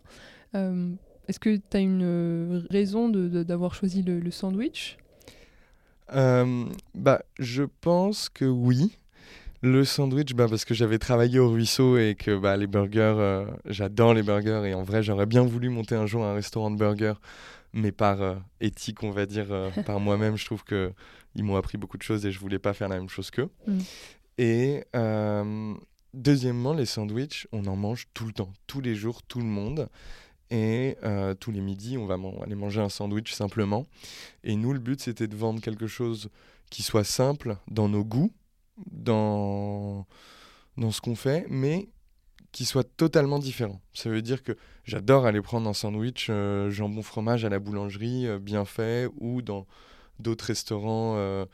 [1.27, 4.97] Est-ce que tu as une euh, raison d'avoir choisi le, sandwich?
[6.13, 8.97] Euh, bah, Je pense que oui.
[9.63, 13.45] Le sandwich, bah, parce que j'avais travaillé au ruisseau et que bah, les burgers, euh,
[13.65, 16.77] j'adore les burgers et en vrai j'aurais bien voulu monter un jour un restaurant de
[16.77, 17.15] burgers,
[17.73, 18.19] mais par
[18.61, 19.47] éthique, on va dire,
[19.85, 22.87] par moi-même, je trouve qu'ils m'ont appris beaucoup de choses et je voulais pas faire
[22.87, 23.49] la même chose qu'eux.
[23.65, 23.79] Mm.
[24.37, 24.83] Et
[26.13, 29.89] deuxièmement, les sandwichs, on en mange tout le temps, tous les jours, tout le monde.
[30.49, 33.85] Et euh, tous les midis, on va aller manger un sandwich simplement.
[34.43, 36.29] Et nous, le but, c'était de vendre quelque chose
[36.69, 38.31] qui soit simple dans nos goûts,
[38.91, 40.05] dans,
[40.77, 41.89] dans ce qu'on fait, mais
[42.51, 43.81] qui soit totalement différent.
[43.93, 48.27] Ça veut dire que j'adore aller prendre un sandwich euh, jambon fromage à la boulangerie,
[48.27, 49.67] euh, bien fait, ou dans
[50.19, 51.45] d'autres restaurants,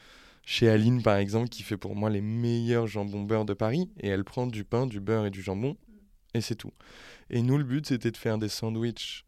[0.45, 4.08] chez Aline par exemple, qui fait pour moi les meilleurs jambons beurre de Paris, et
[4.08, 5.75] elle prend du pain, du beurre et du jambon,
[6.33, 6.73] et c'est tout.
[7.29, 9.25] Et nous, le but, c'était de faire des sandwichs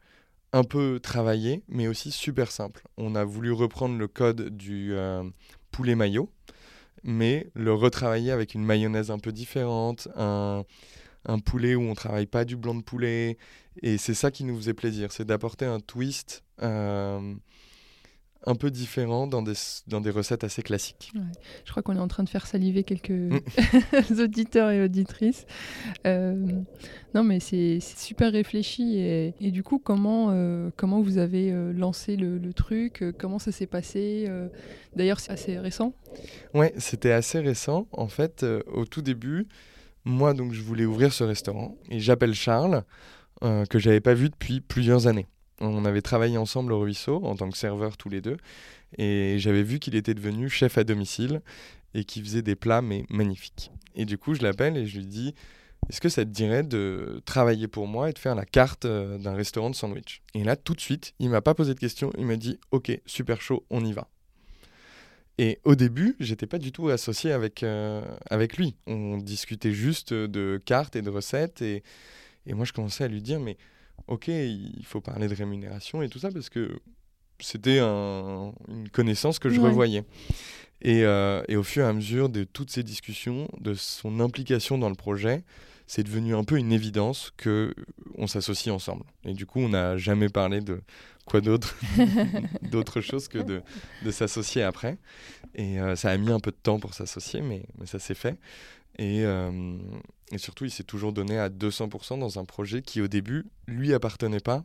[0.53, 2.83] un peu travaillés, mais aussi super simples.
[2.97, 5.23] On a voulu reprendre le code du euh,
[5.71, 6.29] poulet maillot,
[7.03, 10.63] mais le retravailler avec une mayonnaise un peu différente, un,
[11.25, 13.37] un poulet où on travaille pas du blanc de poulet.
[13.81, 16.43] Et c'est ça qui nous faisait plaisir, c'est d'apporter un twist.
[16.61, 17.35] Euh,
[18.45, 19.53] un peu différent dans des,
[19.87, 21.11] dans des recettes assez classiques.
[21.65, 23.39] Je crois qu'on est en train de faire saliver quelques mm.
[24.19, 25.45] auditeurs et auditrices.
[26.05, 26.45] Euh,
[27.13, 28.97] non, mais c'est super réfléchi.
[28.97, 33.03] Et, et, du coup, comment, euh, comment vous avez euh, lancé le, le truc?
[33.17, 34.29] Comment ça s'est passé?
[34.95, 35.93] D'ailleurs, c'est assez récent
[36.53, 37.87] Ouais, c'était assez récent.
[37.91, 39.47] En fait, au tout début,
[40.03, 42.83] moi, donc, je voulais ouvrir ce restaurant et j'appelle Charles,
[43.41, 45.27] que j'avais pas vu depuis plusieurs années.
[45.61, 48.37] On avait travaillé ensemble au ruisseau en tant que serveur tous les deux.
[48.97, 51.41] Et j'avais vu qu'il était devenu chef à domicile
[51.93, 53.71] et qu'il faisait des plats mais magnifiques.
[53.95, 55.33] Et du coup, je l'appelle et je lui dis
[55.89, 59.17] Est-ce que ça te dirait de travailler pour moi et de faire la carte euh,
[59.17, 60.21] d'un restaurant de sandwich?
[60.33, 62.11] Et là, tout de suite, il m'a pas posé de questions.
[62.17, 64.09] Il m'a dit Ok, super chaud, on y va.
[65.37, 68.75] Et au début, j'étais pas du tout associé avec, euh, avec lui.
[68.87, 71.61] On discutait juste de cartes et de recettes.
[71.61, 71.83] Et,
[72.45, 73.57] et moi, je commençais à lui dire Mais
[74.07, 76.79] ok, il faut parler de rémunération et tout ça parce que
[77.39, 80.03] c'était une connaissance que je revoyais.
[80.85, 84.89] Euh, et, au fur et à mesure de toutes ces discussions, de son implication dans
[84.89, 85.43] le projet,
[85.87, 87.73] c'est devenu un peu une évidence que
[88.17, 89.03] on s'associe ensemble.
[89.23, 90.81] Et du coup, on n'a jamais parlé de
[91.25, 91.75] quoi d'autre,
[92.71, 93.61] d'autre chose que de,
[94.03, 94.97] de s'associer après.
[95.55, 98.15] Et euh, ça a mis un peu de temps pour s'associer, mais, mais ça s'est
[98.15, 98.37] fait.
[98.97, 99.77] Et, euh,
[100.31, 103.93] et surtout, il s'est toujours donné à 200% dans un projet qui, au début, lui
[103.93, 104.63] appartenait pas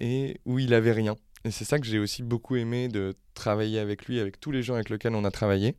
[0.00, 1.16] et où il avait rien.
[1.44, 4.62] Et c'est ça que j'ai aussi beaucoup aimé de travailler avec lui, avec tous les
[4.62, 5.76] gens avec lesquels on a travaillé.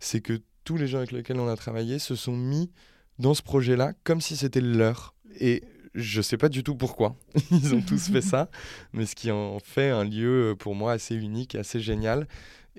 [0.00, 2.70] C'est que tous les gens avec lesquels on a travaillé se sont mis
[3.18, 5.14] dans ce projet-là comme si c'était leur.
[5.40, 5.62] Et
[5.94, 7.16] je sais pas du tout pourquoi.
[7.50, 8.50] Ils ont tous fait ça,
[8.92, 12.26] mais ce qui en fait un lieu pour moi assez unique, assez génial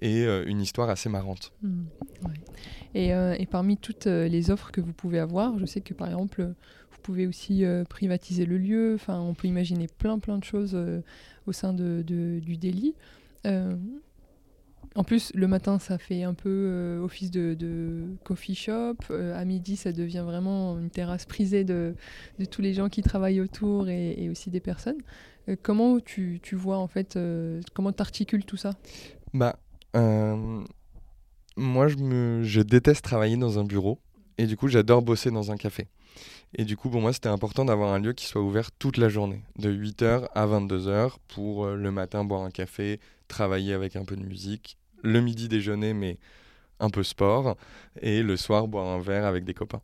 [0.01, 1.53] et euh, une histoire assez marrante.
[1.61, 1.83] Mmh,
[2.95, 6.07] euh, et, parmi toutes euh, les offres que vous pouvez avoir, je sais que par
[6.07, 6.53] exemple,
[6.91, 8.95] vous pouvez aussi privatiser le lieu.
[8.95, 10.75] Enfin, on peut imaginer plein plein de choses
[11.45, 12.95] au sein de, du délit.
[13.45, 18.95] en plus, le matin, ça fait un peu office de, coffee shop.
[19.11, 21.93] à midi, ça devient vraiment une terrasse prisée de,
[22.39, 24.97] de tous les gens qui travaillent autour et, et aussi des personnes.
[25.61, 27.19] comment tu, tu, vois en fait,
[27.75, 28.71] comment tu articules tout ça?
[29.35, 29.59] Bah,
[29.95, 33.99] moi, je, me, je déteste travailler dans un bureau
[34.37, 35.87] et du coup, j'adore bosser dans un café.
[36.57, 39.09] Et du coup, pour moi, c'était important d'avoir un lieu qui soit ouvert toute la
[39.09, 44.05] journée, de 8h à 22h, pour euh, le matin boire un café, travailler avec un
[44.05, 46.17] peu de musique, le midi déjeuner, mais
[46.79, 47.57] un peu sport,
[48.01, 49.81] et le soir boire un verre avec des copains.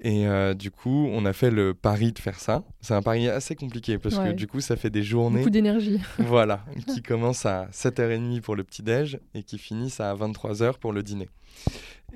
[0.00, 2.62] Et euh, du coup, on a fait le pari de faire ça.
[2.82, 5.38] C'est un pari assez compliqué parce que du coup, ça fait des journées.
[5.38, 6.00] Beaucoup d'énergie.
[6.18, 11.02] voilà, qui commencent à 7h30 pour le petit-déj et qui finissent à 23h pour le
[11.02, 11.28] dîner.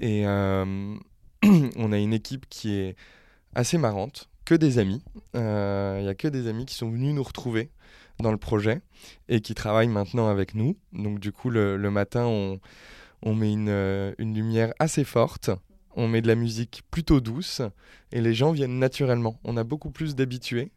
[0.01, 0.95] Et euh,
[1.77, 2.97] on a une équipe qui est
[3.55, 5.03] assez marrante, que des amis.
[5.35, 7.71] Il euh, n'y a que des amis qui sont venus nous retrouver
[8.19, 8.83] dans le projet
[9.29, 10.77] et qui travaille maintenant avec nous.
[10.93, 12.61] Donc du coup, le, matin, on,
[13.23, 15.51] on met une, une, lumière assez forte,
[15.95, 17.63] on met de la musique plutôt douce
[18.13, 19.39] et les gens viennent naturellement.
[19.45, 20.71] On a beaucoup plus d'habitués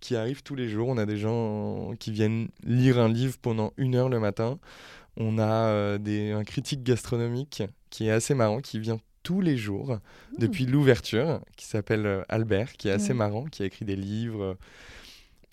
[0.00, 0.88] qui arrivent tous les jours.
[0.88, 4.58] On a des gens qui viennent lire un livre pendant une heure le matin.
[5.16, 9.56] On a euh, des, un critique gastronomique qui est assez marrant, qui vient tous les
[9.56, 10.38] jours mmh.
[10.38, 14.42] depuis l'ouverture, qui s'appelle euh, Albert, qui est assez marrant, qui a écrit des livres
[14.42, 14.54] euh,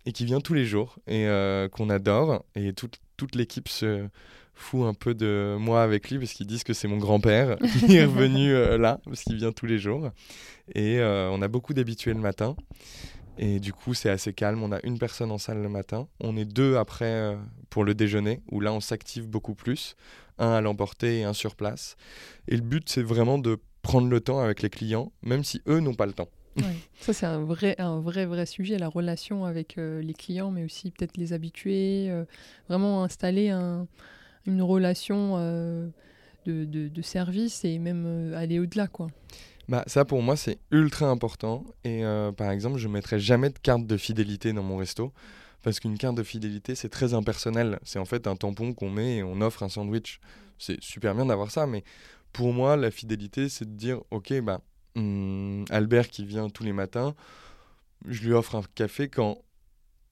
[0.06, 1.28] et qui vient tous les jours et
[1.72, 2.44] qu'on adore.
[2.56, 4.08] Et toute l'équipe se
[4.54, 7.98] fout un peu de moi avec lui parce qu'ils disent que c'est mon grand-père qui
[7.98, 10.12] est revenu là parce qu'il vient tous les jours.
[10.76, 12.56] Et on a beaucoup d'habitués le matin.
[13.38, 14.62] Et du coup, c'est assez calme.
[14.64, 16.08] On a une personne en salle le matin.
[16.20, 17.36] On est deux après euh,
[17.70, 19.96] pour le déjeuner, où là, on s'active beaucoup plus.
[20.38, 21.98] Un à l'emporter et un sur place.
[22.48, 25.80] Et le but, c'est vraiment de prendre le temps avec les clients, même si eux
[25.80, 26.30] n'ont pas le temps.
[27.00, 30.64] Ça, c'est un vrai, un vrai, vrai sujet, la relation avec euh, les clients, mais
[30.64, 32.08] aussi peut-être les habitués.
[32.10, 32.26] Euh,
[32.68, 33.88] vraiment installer un,
[34.46, 35.38] une relation
[36.46, 39.08] de, de, service et même aller au-delà, quoi.
[39.72, 41.64] Bah, ça, pour moi, c'est ultra important.
[41.86, 45.14] Et euh, par exemple, je ne mettrai jamais de carte de fidélité dans mon resto.
[45.64, 47.80] Parce qu'une carte de fidélité, c'est très impersonnel.
[47.84, 50.20] C'est en fait un tampon qu'on met et on offre un sandwich.
[50.58, 51.86] C'est super bien d'avoir ça, mais
[52.34, 54.60] pour moi, la fidélité, c'est de dire, ok, bah,
[54.96, 57.16] hmm, Albert qui vient tous les matins,
[58.08, 59.38] je lui offre un café quand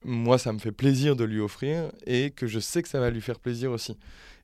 [0.04, 3.10] moi, ça me fait plaisir de lui offrir et que je sais que ça va
[3.10, 3.96] lui faire plaisir aussi.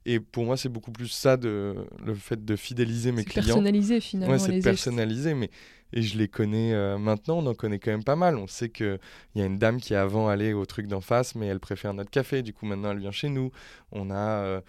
[0.05, 3.47] Et pour moi, c'est beaucoup plus ça, de, le fait de fidéliser mes clients.
[3.47, 4.35] Personnaliser finalement.
[4.35, 5.51] Ouais, c'est personnaliser, mais
[5.92, 8.37] et je les connais euh, maintenant, on en connaît quand même pas mal.
[8.37, 8.99] On sait qu'il
[9.35, 12.11] y a une dame qui avant allait au truc d'en face, mais elle préfère notre
[12.11, 13.51] café, du coup maintenant elle vient chez nous.
[13.92, 14.14] On a.
[14.14, 14.61] Euh,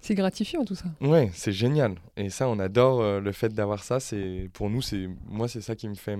[0.00, 0.86] c'est gratifiant tout ça.
[1.00, 1.94] Ouais, c'est génial.
[2.16, 4.00] Et ça, on adore euh, le fait d'avoir ça.
[4.00, 6.18] C'est pour nous, c'est moi, c'est ça qui me fait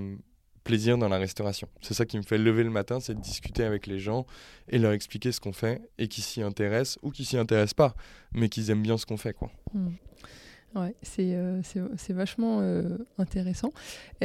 [0.64, 1.68] plaisir dans la restauration.
[1.80, 4.26] C'est ça qui me fait lever le matin, c'est de discuter avec les gens
[4.68, 7.94] et leur expliquer ce qu'on fait et qu'ils s'y intéressent ou qu'ils s'y intéressent pas,
[8.32, 9.32] mais qu'ils aiment bien ce qu'on fait.
[9.32, 9.50] Quoi.
[9.74, 9.90] Hmm.
[10.74, 11.60] Ouais, c'est, euh,
[12.10, 13.72] vachement euh, intéressant.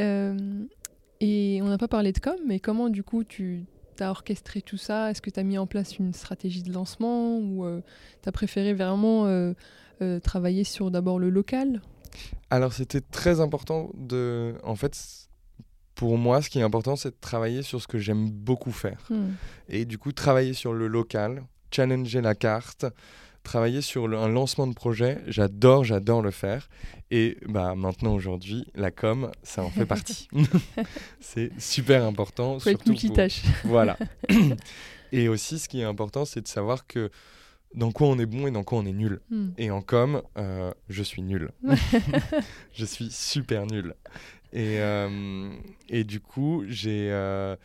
[0.00, 0.64] Euh,
[1.20, 3.66] et on n'a pas parlé de com, mais comment du coup tu
[4.00, 5.10] as orchestré tout ça?
[5.10, 7.66] Est-ce que tu as mis en place une stratégie de lancement ou
[8.22, 9.52] tu as préféré vraiment
[10.22, 11.82] travailler sur d'abord le local?
[12.50, 14.54] Alors c'était très important de...
[14.62, 15.27] En fait,
[15.98, 19.04] pour moi, ce qui est important, c'est de travailler sur ce que j'aime beaucoup faire.
[19.10, 19.30] Hmm.
[19.68, 22.86] Et du coup, travailler sur le local, challenger la carte,
[23.42, 26.68] travailler sur un lancement de projet, j'adore, j'adore le faire.
[27.10, 30.28] Et bah, maintenant, aujourd'hui, la com, ça en fait partie.
[31.20, 32.60] c'est super important.
[32.60, 33.42] Faut être multitâche.
[33.64, 33.98] voilà.
[35.10, 37.10] et aussi, ce qui est important, c'est de savoir que
[37.74, 39.18] dans quoi on est bon et dans quoi on est nul.
[39.30, 39.48] Hmm.
[39.58, 41.50] Et en com, euh, je suis nul.
[42.72, 43.96] je suis super nul.
[44.52, 45.50] Et, euh,
[45.88, 47.56] et du coup, j'ai, euh,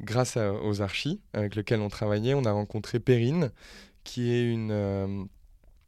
[0.00, 3.50] grâce aux archis avec lesquels on travaillait, on a rencontré Perrine,
[4.04, 5.24] qui est une, euh,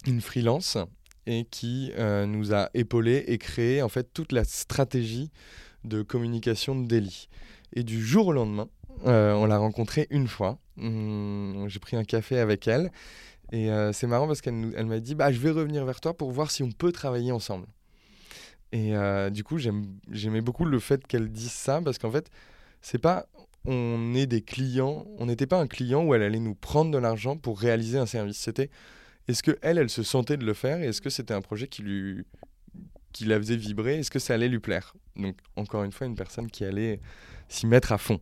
[0.06, 0.78] une freelance
[1.26, 5.30] et qui nous a épaulé et créé en fait toute la stratégie
[5.84, 7.28] de communication de Delhi.
[7.74, 8.68] Et du jour au lendemain,
[9.04, 10.58] on l'a rencontrée une fois.
[10.80, 12.90] Hum, j'ai pris un café avec elle.
[13.52, 16.30] Et c'est marrant parce qu'elle elle m'a dit bah, Je vais revenir vers toi pour
[16.32, 17.66] voir si on peut travailler ensemble.
[18.72, 22.30] Et euh, du coup, j'aimais beaucoup le fait qu'elle dise ça parce qu'en fait,
[22.82, 23.26] c'est pas
[23.64, 26.98] on est des clients, on n'était pas un client où elle allait nous prendre de
[26.98, 28.38] l'argent pour réaliser un service.
[28.38, 28.70] C'était
[29.26, 31.68] est-ce que elle, elle se sentait de le faire et est-ce que c'était un projet
[31.68, 32.24] qui lui
[33.12, 34.94] qui la faisait vibrer, est-ce que ça allait lui plaire?
[35.16, 37.00] Donc encore une fois, une personne qui allait
[37.48, 38.20] s'y mettre à fond.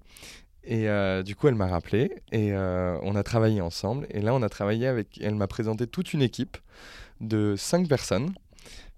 [0.65, 4.07] Et euh, du coup, elle m'a rappelé et euh, on a travaillé ensemble.
[4.11, 5.21] Et là, on a travaillé avec.
[5.21, 6.57] Elle m'a présenté toute une équipe
[7.21, 8.33] de cinq personnes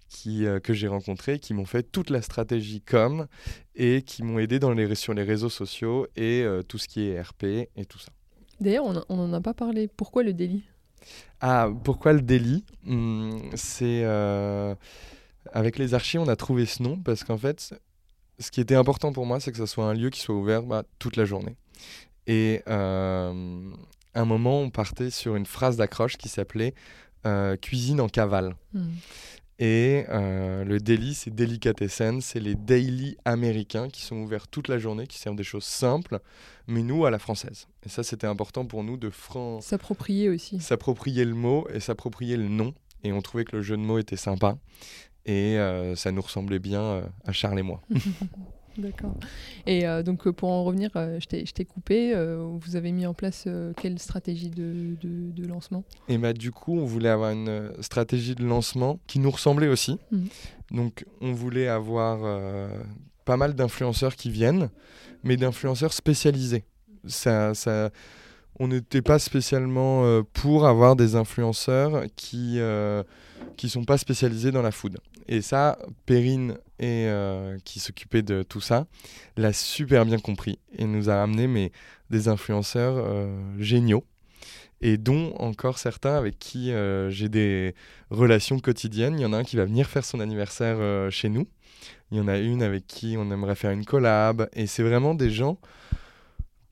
[0.09, 3.27] qui, euh, que j'ai rencontrés, qui m'ont fait toute la stratégie com
[3.75, 7.07] et qui m'ont aidé dans les, sur les réseaux sociaux et euh, tout ce qui
[7.07, 8.11] est RP et tout ça.
[8.61, 9.87] D'ailleurs, on n'en a pas parlé.
[9.87, 10.65] Pourquoi le délit?
[11.41, 12.65] Ah, pourquoi le délit?
[12.85, 14.03] Hmm, C'est.
[14.05, 14.75] Euh,
[15.53, 17.75] avec les archives, on a trouvé ce nom parce qu'en fait,
[18.39, 20.63] ce qui était important pour moi, c'est que ce soit un lieu qui soit ouvert
[20.63, 21.57] bah, toute la journée.
[22.27, 26.75] Et à un moment, on partait sur une phrase d'accroche qui s'appelait
[27.63, 28.57] cuisine en cavale.
[28.75, 28.91] Hmm.
[29.59, 34.79] Et euh, le daily, c'est Delicatessen, c'est les daily américains qui sont ouverts toute la
[34.79, 36.21] journée, qui servent des choses simples,
[36.69, 37.67] mais nous à la française.
[37.85, 39.11] Et ça, c'était important pour nous de.
[39.61, 40.61] S'approprier aussi.
[40.61, 42.73] S'approprier le mot et s'approprier le nom.
[43.03, 44.59] Et on trouvait que le jeu de mots était sympa.
[45.27, 47.83] Et euh, ça nous ressemblait bien euh, à Charles et moi.
[48.79, 49.15] D'accord.
[49.67, 52.15] Et euh, donc, euh, pour en revenir, euh, je t'ai coupé.
[52.61, 55.85] vous avez mis en place quelle stratégie de, de, lancement?
[56.09, 59.99] Et bah, du coup, on voulait avoir une stratégie de lancement qui nous ressemblait aussi.
[60.11, 60.25] Mmh.
[60.71, 62.21] Donc, on voulait avoir
[63.25, 64.71] pas mal d'influenceurs qui viennent,
[65.25, 66.65] mais d'influenceurs spécialisés.
[67.07, 67.91] Ça, ça,
[68.59, 73.03] on n'était pas spécialement euh, pour avoir des influenceurs qui euh,
[73.57, 74.99] qui sont pas spécialisés dans la food.
[75.29, 78.87] Et ça, Perrine, euh, qui s'occupait de tout ça,
[79.37, 81.73] l'a super bien compris et nous a amené mais,
[82.11, 84.05] des influenceurs géniaux
[84.81, 86.73] et dont encore certains avec qui
[87.11, 87.75] j'ai des
[88.11, 89.19] relations quotidiennes.
[89.19, 91.47] Il y en a un qui va venir faire son anniversaire chez nous.
[92.11, 94.49] Il y en a une avec qui on aimerait faire une collab.
[94.55, 95.59] Et c'est vraiment des gens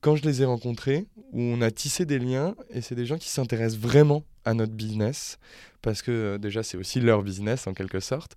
[0.06, 3.18] quand je les ai rencontrés, où on a tissé des liens, et c'est des gens
[3.18, 5.38] qui s'intéressent vraiment à notre business,
[5.82, 8.36] parce que euh, déjà c'est aussi leur business en quelque sorte.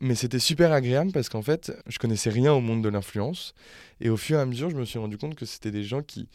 [0.00, 3.54] Mais c'était super agréable parce qu'en fait, je connaissais rien au monde de l'influence,
[4.00, 6.02] et au fur et à mesure, je me suis rendu compte que c'était des gens
[6.02, 6.28] qui,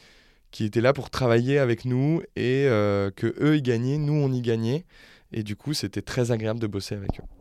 [0.51, 4.31] qui étaient là pour travailler avec nous, et euh, que eux ils gagnaient, nous on
[4.33, 4.85] y gagnait,
[5.31, 7.38] et du coup c'était très agréable de bosser avec eux.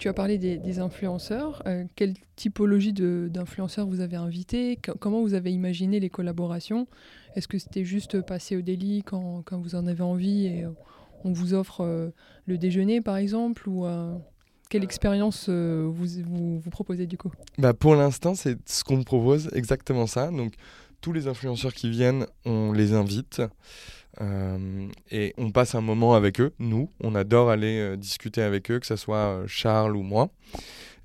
[0.00, 1.62] Tu as parlé des, influenceurs.
[1.66, 6.88] Euh, quelle typologie d'influenceurs vous avez invité Comment vous avez imaginé les collaborations?
[7.36, 10.70] Est-ce que c'était juste passer au délit quand, quand, vous en avez envie et euh,
[11.24, 12.08] on vous offre euh,
[12.46, 13.86] le déjeuner par exemple ou
[14.70, 17.32] quelle expérience vous, vous, vous, proposez du coup?
[17.58, 20.30] Bah Pour l'instant, c'est ce qu'on propose, exactement ça.
[20.30, 20.54] Donc,
[21.02, 23.42] tous les influenceurs qui viennent, on les invite.
[24.20, 26.90] Euh, et on passe un moment avec eux, nous.
[27.00, 30.30] On adore aller euh, discuter avec eux, que ce soit euh, Charles ou moi.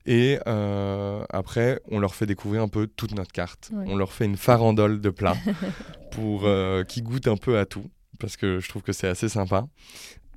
[0.07, 3.71] Et après, on leur fait découvrir un peu toute notre carte.
[3.73, 5.37] On leur fait une farandole de plats
[6.11, 6.47] pour
[6.87, 7.89] qu'ils goûtent un peu à tout,
[8.19, 9.65] parce que je trouve que c'est assez sympa.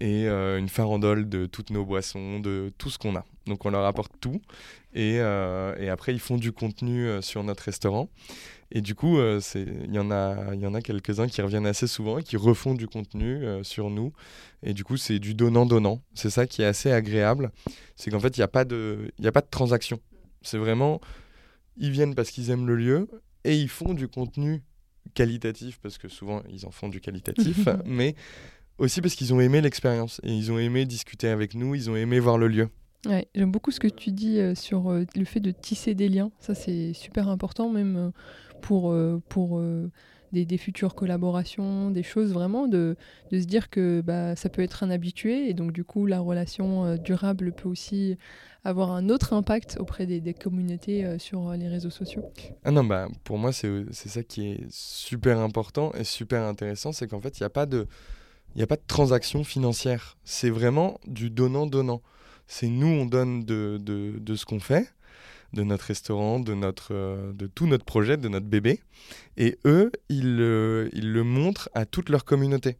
[0.01, 3.27] Et une farandole de toutes nos boissons, de tout ce qu'on a.
[3.49, 4.41] Donc on leur apporte tout.
[4.95, 8.09] Et, et après, ils font du contenu sur notre restaurant.
[8.71, 11.87] Et du coup, euh, il y en a, y en a quelques-uns qui reviennent assez
[11.87, 14.13] souvent et qui refont du contenu euh, sur nous.
[14.63, 16.03] Et du coup, c'est du donnant-donnant.
[16.15, 17.51] C'est ça qui est assez agréable.
[17.97, 20.01] C'est qu'en fait, il n'y a, pas de, a pas de transaction.
[20.43, 21.01] C'est vraiment,
[21.79, 23.09] ils viennent parce qu'ils aiment le lieu
[23.45, 24.63] et ils font du contenu
[25.15, 28.15] qualitatif, parce que souvent, ils en font du qualitatif, mais
[28.77, 31.97] aussi parce qu'ils ont aimé l'expérience et ils ont aimé discuter avec nous, ils ont
[31.97, 32.69] aimé voir le lieu.
[33.07, 36.31] Ouais, J'aime beaucoup ce que tu dis euh, sur le fait de tisser des liens.
[36.41, 38.13] Ça, c'est super important, même
[38.61, 39.91] pour, euh, pour euh,
[40.33, 42.97] des, futures collaborations, des choses vraiment, de,
[43.31, 46.21] de se dire que bah, ça peut être un habitué et donc du coup la
[46.21, 48.17] relation euh, durable peut aussi
[48.65, 52.31] avoir un autre impact auprès des, communautés sur les réseaux sociaux.
[52.65, 57.07] Ah non, bah, pour moi c'est ça qui est super important et super intéressant, c'est
[57.09, 57.67] qu'en fait il n'y a.
[58.55, 60.17] Il n'y a pas de transaction financière.
[60.25, 62.01] C'est vraiment du donnant-donnant.
[62.49, 64.93] C'est nous, on donne de, de, de ce qu'on fait
[65.55, 68.81] de notre restaurant, de, notre, euh, de tout notre projet, de notre bébé.
[69.39, 70.19] Et eux, ils,
[70.93, 72.77] ils le montrent à toute leur communauté.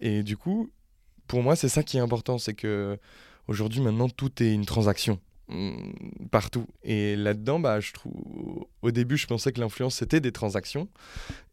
[0.00, 0.70] Et du coup,
[1.28, 2.98] pour moi, c'est ça qui est important, c'est que
[3.48, 6.66] aujourd'hui, maintenant, tout est une transaction mm, partout.
[6.82, 10.88] Et là-dedans, bah, je trouve, au début, je pensais que l'influence c'était des transactions,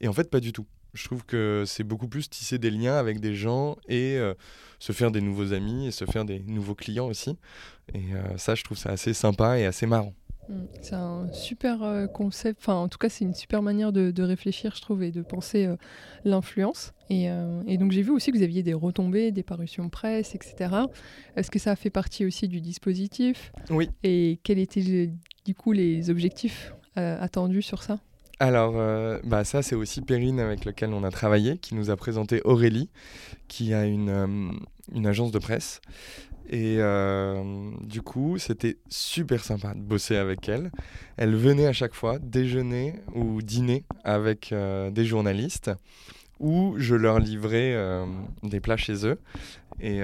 [0.01, 0.65] et en fait, pas du tout.
[0.93, 4.34] Je trouve que c'est beaucoup plus tisser des liens avec des gens et euh,
[4.80, 7.38] se faire des nouveaux amis et se faire des nouveaux clients aussi.
[7.93, 10.13] Et euh, ça, je trouve ça assez sympa et assez marrant.
[10.49, 10.65] Mm.
[10.82, 14.75] C'est un super euh, concept, enfin en tout cas c'est une super manière de, réfléchir
[14.75, 15.75] je trouve et de penser euh,
[16.25, 16.93] l'influence.
[17.12, 20.75] Euh, et, donc j'ai vu aussi que vous aviez des retombées, des parutions presse, etc.
[21.36, 23.52] Est-ce que ça a fait partie aussi du dispositif?
[23.69, 23.89] Oui.
[24.04, 25.12] Et quels étaient
[25.45, 27.99] du coup les objectifs attendus sur ça?
[28.39, 28.73] Alors,
[29.23, 32.89] bah ça, c'est aussi Perrine avec lequel on a travaillé, qui nous a présenté Aurélie,
[33.47, 34.60] qui a une,
[34.93, 35.82] une agence de presse
[36.49, 40.71] et euh, du coup, c'était super sympa de bosser avec elle.
[41.15, 45.69] Elle venait à chaque fois déjeuner ou dîner avec euh, des journalistes
[46.39, 48.06] où je leur livrais euh,
[48.43, 49.19] des plats chez eux.
[49.82, 50.02] Et,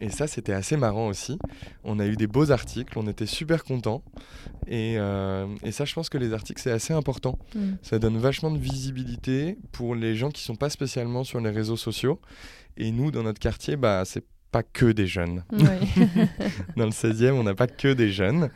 [0.00, 1.40] et ça, c'était assez marrant aussi.
[1.82, 4.04] On a eu des beaux articles, on était super contents.
[4.68, 7.36] Et, et ça, je pense que les articles, c'est assez important.
[7.56, 7.72] Mm.
[7.82, 11.50] Ça donne vachement de visibilité pour les gens qui ne sont pas spécialement sur les
[11.50, 12.20] réseaux sociaux.
[12.76, 15.44] Et nous, dans notre quartier, bah, c'est pas que des jeunes.
[16.76, 18.50] Dans le 16e, on n'a pas que des jeunes.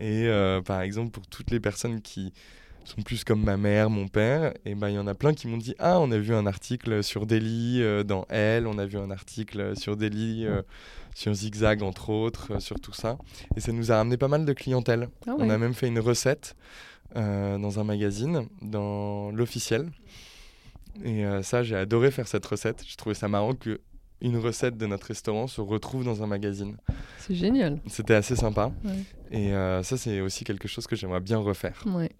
[0.00, 2.32] Et euh, par exemple, pour toutes les personnes qui
[2.88, 5.46] sont plus comme ma mère, mon père, et ben il y en a plein qui
[5.46, 8.86] m'ont dit ah on a vu un article sur Delhi euh, dans Elle, on a
[8.86, 10.62] vu un article sur Delhi euh,
[11.14, 13.18] sur Zigzag entre autres, sur tout ça,
[13.56, 15.08] et ça nous a ramené pas mal de clientèle.
[15.26, 16.56] Ah on a même fait une recette
[17.14, 19.90] dans un magazine, dans l'officiel.
[21.04, 22.84] Et ça, j'ai adoré faire cette recette.
[22.86, 23.80] Je trouvais ça marrant que
[24.20, 26.76] une recette de notre restaurant se retrouve dans un magazine.
[27.18, 27.80] C'est génial.
[27.86, 28.72] C'était assez sympa.
[29.30, 31.82] Et euh, ça, c'est aussi quelque chose que j'aimerais bien refaire.
[31.86, 32.10] Ouais.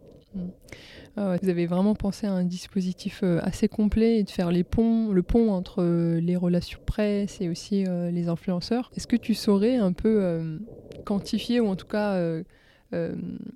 [1.16, 4.62] Ah vous avez vraiment pensé à un dispositif euh, assez complet et de faire les
[4.62, 8.90] ponts, le pont entre euh, les relations presse et aussi les influenceurs.
[8.96, 10.58] Est-ce que tu saurais un peu
[11.04, 12.20] quantifier ou en tout cas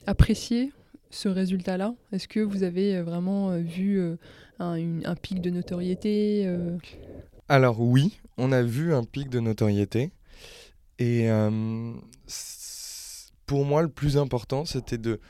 [0.07, 0.73] apprécier
[1.11, 1.95] ce résultat-là?
[2.13, 4.01] Est-ce que vous avez vraiment vu
[4.59, 6.49] un, pic de notoriété
[7.49, 10.11] Alors oui, on a vu un pic de notoriété.
[10.99, 11.29] Et
[13.47, 15.21] pour moi, le plus important, c'était de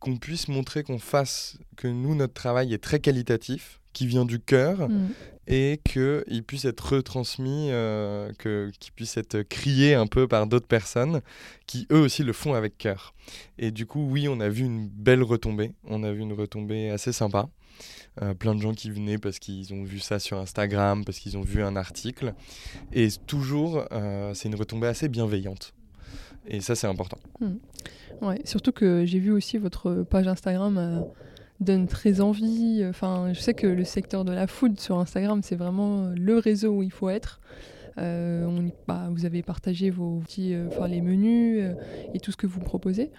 [0.00, 4.40] qu'on puisse montrer qu'on fasse, que nous, notre travail est très qualitatif, qui vient du
[4.40, 5.08] cœur, mm.
[5.46, 11.20] et qu'il puisse être retransmis, euh, qu'il puisse être crié un peu par d'autres personnes
[11.66, 13.14] qui, eux aussi, le font avec cœur.
[13.58, 16.90] Et du coup, oui, on a vu une belle retombée, on a vu une retombée
[16.90, 17.48] assez sympa.
[18.22, 21.38] Euh, plein de gens qui venaient parce qu'ils ont vu ça sur Instagram, parce qu'ils
[21.38, 22.34] ont vu un article.
[22.92, 25.72] Et toujours, euh, c'est une retombée assez bienveillante.
[26.46, 27.18] Et ça, c'est important.
[27.40, 27.56] Mm.
[28.22, 31.00] Ouais, surtout que j'ai vu aussi votre page Instagram euh,
[31.60, 32.84] donne très envie.
[32.86, 36.70] Enfin, je sais que le secteur de la food sur Instagram, c'est vraiment le réseau
[36.70, 37.40] où il faut être.
[37.98, 41.64] Euh, on, bah, vous avez partagé vos petits, euh, les menus
[42.14, 43.10] et tout ce que vous proposez.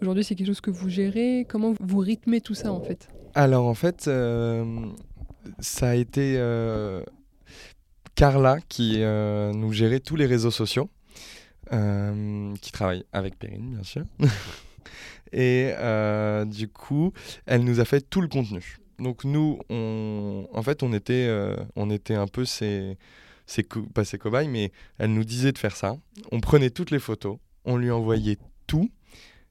[0.00, 1.46] Aujourd'hui, c'est quelque chose que vous gérez.
[1.48, 3.08] Comment vous rythmez tout ça en fait?
[3.34, 4.10] Alors en fait,
[5.60, 6.38] ça a été
[8.14, 10.88] Carla qui nous gérait tous les réseaux sociaux.
[11.72, 14.04] Euh, qui travaille avec Perrine, bien sûr.
[15.32, 17.12] et euh, du coup,
[17.46, 18.78] elle nous a fait tout le contenu.
[18.98, 22.98] Donc nous, on, en fait, on était, euh, on était un peu ses,
[23.46, 23.62] ses
[23.94, 25.96] pas ses cobayes, mais elle nous disait de faire ça.
[26.30, 28.90] On prenait toutes les photos, on lui envoyait tout.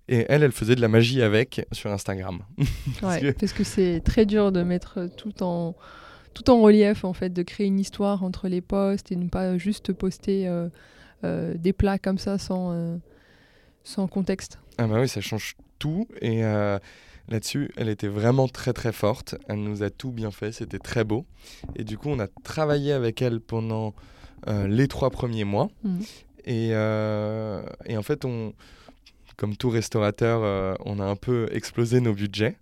[0.07, 2.41] Et elle, elle faisait de la magie avec sur Instagram.
[3.03, 5.75] ouais, parce que c'est très dur de mettre tout en,
[6.33, 9.57] tout en relief, en fait, de créer une histoire entre les posts et ne pas
[9.57, 10.69] juste poster euh,
[11.23, 12.97] des plats comme ça sans, euh,
[13.83, 14.59] sans contexte.
[14.77, 16.07] Ah bah oui, ça change tout.
[16.21, 16.79] Et euh,
[17.29, 19.35] là-dessus, elle était vraiment très très forte.
[19.47, 21.25] Elle nous a tout bien fait, c'était très beau.
[21.75, 23.93] Et du coup, on a travaillé avec elle pendant
[24.47, 25.69] les trois premiers mois.
[25.83, 25.99] Mmh.
[26.45, 28.53] Et, et, en fait, on,
[29.37, 32.57] comme tout restaurateur, on a un peu explosé nos budgets.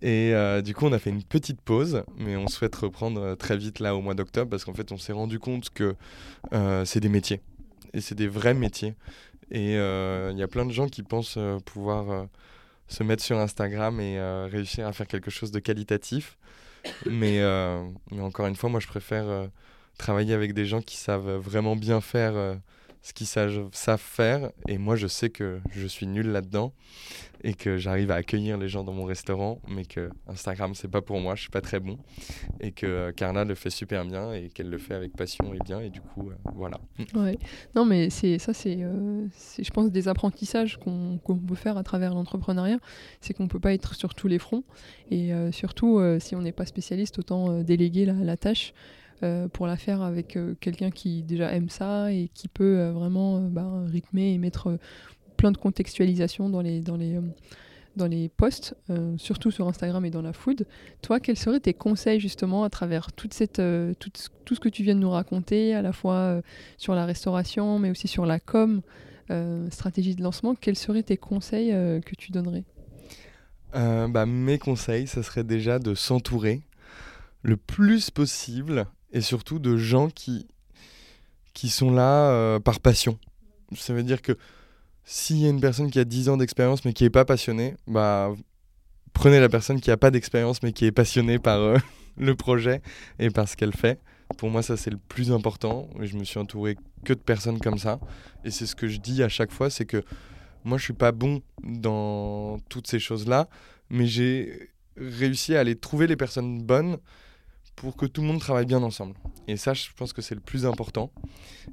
[0.00, 0.34] Et
[0.64, 3.94] du coup, on a fait une petite pause, mais on souhaite reprendre très vite là
[3.94, 5.94] au mois d'octobre parce qu'en fait, on s'est rendu compte que
[6.84, 7.40] c'est des métiers
[7.94, 8.94] et c'est des vrais métiers.
[9.50, 12.24] Et euh, il y a plein de gens qui pensent euh, pouvoir euh,
[12.88, 14.20] se mettre sur Instagram et
[14.50, 16.36] réussir à faire quelque chose de qualitatif.
[17.06, 17.40] Mais,
[18.10, 19.48] mais, encore une fois, moi, je préfère
[19.96, 22.58] travailler avec des gens qui savent vraiment bien faire
[23.02, 24.50] ce qu'ils savent, faire.
[24.68, 26.72] Et moi, je sais que je suis nul là-dedans
[27.44, 31.02] et que j'arrive à accueillir les gens dans mon restaurant, mais que Instagram, c'est pas
[31.02, 31.98] pour moi, je suis pas très bon.
[32.60, 35.80] Et que Carla le fait super bien et qu'elle le fait avec passion et bien.
[35.80, 36.78] Et du coup, euh, voilà.
[37.14, 37.38] Ouais.
[37.74, 42.14] Non, mais c'est ça, euh, c'est, je pense, des apprentissages qu'on, peut faire à travers
[42.14, 42.78] l'entrepreneuriat.
[43.20, 44.62] C'est qu'on peut pas être sur tous les fronts.
[45.10, 48.72] Et euh, surtout, si on n'est pas spécialiste, autant déléguer la tâche.
[49.22, 52.90] Euh, pour la faire avec euh, quelqu'un qui déjà aime ça et qui peut euh,
[52.90, 54.78] vraiment bah, rythmer et mettre
[55.36, 57.20] plein de contextualisation dans les, dans les,
[57.96, 58.76] dans les posts,
[59.16, 60.66] surtout sur Instagram et dans la food.
[61.02, 63.60] Toi, quels seraient tes conseils justement à travers toute cette,
[63.98, 64.10] tout,
[64.44, 66.40] tout, ce que tu viens de nous raconter, à la fois
[66.78, 68.82] sur la restauration, mais aussi sur la com,
[69.70, 72.62] stratégie de lancement Quels seraient tes conseils que tu donnerais?
[73.72, 76.62] Bah, Mes conseils, ça serait déjà de s'entourer
[77.42, 80.46] le plus possible et surtout de gens qui,
[81.54, 83.18] qui sont là euh, par passion.
[83.76, 84.36] Ça veut dire que
[85.04, 87.74] s'il y a une personne qui a 10 ans d'expérience mais qui n'est pas passionnée,
[87.86, 88.32] bah,
[89.12, 91.76] prenez la personne qui n'a pas d'expérience mais qui est passionnée par euh,
[92.16, 92.82] le projet
[93.18, 94.00] et par ce qu'elle fait.
[94.38, 95.88] Pour moi, ça c'est le plus important.
[96.00, 98.00] Je me suis entouré que de personnes comme ça.
[98.44, 100.02] Et c'est ce que je dis à chaque fois, c'est que
[100.64, 103.48] moi je suis pas bon dans toutes ces choses-là,
[103.90, 106.98] mais j'ai réussi à aller trouver les personnes bonnes
[107.76, 109.14] pour que tout le monde travaille bien ensemble.
[109.48, 111.10] Et ça, je pense que c'est le plus important.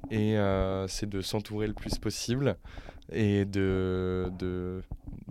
[0.10, 2.58] Et euh, c'est de s'entourer le plus possible
[3.12, 4.82] et de, de,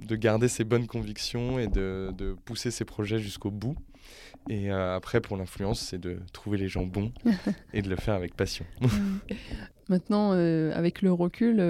[0.06, 3.76] de, garder ses bonnes convictions et de, de pousser ses projets jusqu'au bout.
[4.48, 7.12] Et euh, après, pour l'influence, c'est de trouver les gens bons
[7.72, 8.64] et de le faire avec passion.
[9.88, 11.60] Maintenant, euh, avec le recul,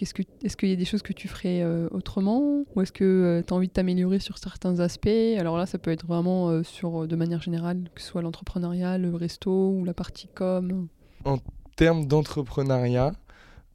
[0.00, 2.64] est-ce qu'il y a des choses que tu ferais euh, autrement?
[2.74, 5.08] Ou est-ce que euh, tu as envie de t'améliorer sur certains aspects?
[5.38, 8.98] Alors là, ça peut être vraiment euh, sur, de manière générale, que ce soit l'entrepreneuriat,
[8.98, 10.88] le resto ou la partie com.
[11.24, 11.38] En
[11.76, 13.12] termes d'entrepreneuriat,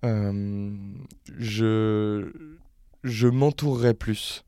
[0.03, 2.31] je,
[3.03, 4.43] je m'entourerais plus.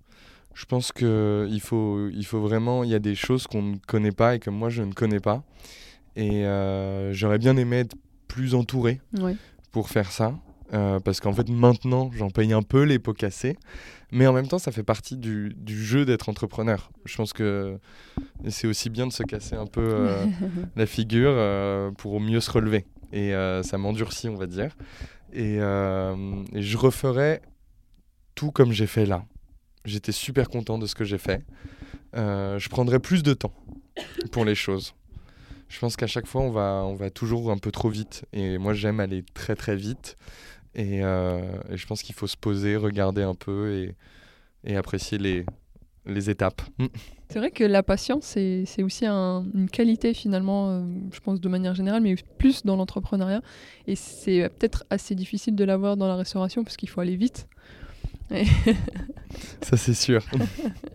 [0.54, 4.12] Je pense qu'il faut, il faut vraiment, il y a des choses qu'on ne connaît
[4.12, 5.44] pas et que moi je ne connais pas.
[6.16, 6.44] Et
[7.12, 7.96] j'aurais bien aimé être
[8.28, 9.00] plus entouré
[9.72, 10.38] pour faire ça.
[10.74, 13.58] Euh, parce qu'en fait maintenant j'en paye un peu les pots cassés,
[14.12, 16.92] mais en même temps ça fait partie du, du jeu d'être entrepreneur.
[17.06, 17.80] Je pense que
[18.50, 20.26] c'est aussi bien de se casser un peu euh,
[20.76, 22.86] la figure euh, pour mieux se relever.
[23.12, 24.76] Et ça m'endurcit on va dire.
[25.34, 27.42] Et, et, je referai
[28.36, 29.26] tout comme j'ai fait là.
[29.86, 31.44] J'étais super content de ce que j'ai fait.
[32.16, 33.54] Euh, je prendrais plus de temps
[34.32, 34.94] pour les choses.
[35.68, 38.26] Je pense qu'à chaque fois, on va, on va toujours un peu trop vite.
[38.34, 40.18] Et moi, j'aime aller très très vite.
[40.76, 43.96] Et, euh, et je pense qu'il faut se poser, regarder un peu et,
[44.64, 45.46] et apprécier les,
[46.06, 46.62] les étapes.
[47.30, 51.50] C'est vrai que la patience, c'est aussi un, une qualité finalement, euh, je pense de
[51.50, 53.42] manière générale, mais plus dans l'entrepreneuriat.
[53.88, 57.48] Et c'est peut-être assez difficile de l'avoir dans la restauration parce qu'il faut aller vite.
[59.62, 60.24] Ça c'est sûr.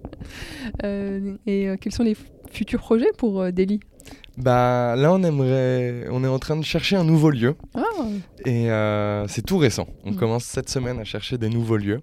[0.84, 2.16] euh, et euh, quels sont les
[2.50, 3.80] futurs projets pour euh, Delhi
[4.37, 7.80] bah là on aimerait, on est en train de chercher un nouveau lieu ah.
[8.45, 9.87] et euh, c'est tout récent.
[10.05, 10.16] On Mm.
[10.16, 12.01] commence cette semaine à chercher des nouveaux lieux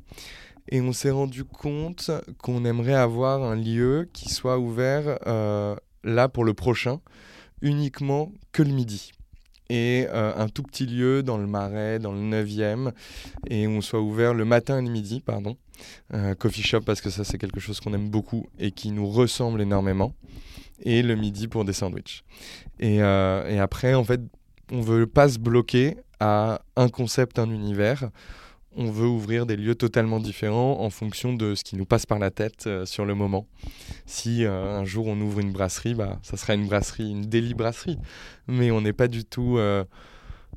[0.70, 6.30] et on s'est rendu compte qu'on aimerait avoir un lieu qui soit ouvert euh, là
[6.30, 7.02] pour le prochain
[7.62, 9.12] uniquement que le midi
[9.70, 12.92] et euh, un tout petit lieu dans le Marais, dans le 9e
[13.50, 15.58] et on soit ouvert le matin et le midi, pardon.
[16.40, 19.62] Coffee shop parce que ça c'est quelque chose qu'on aime beaucoup et qui nous ressemble
[19.62, 20.14] énormément
[20.82, 22.24] et le midi pour des sandwichs.
[22.80, 24.22] Et, euh, et après, en fait,
[24.72, 28.10] on veut pas se bloquer à un concept, un univers.
[28.78, 32.20] On veut ouvrir des lieux totalement différents en fonction de ce qui nous passe par
[32.20, 33.46] la tête euh, sur le moment.
[34.06, 37.54] Si euh, un jour on ouvre une brasserie, bah, ça sera une brasserie, une délit
[37.54, 37.98] brasserie.
[38.48, 39.58] Mais on n'est pas du tout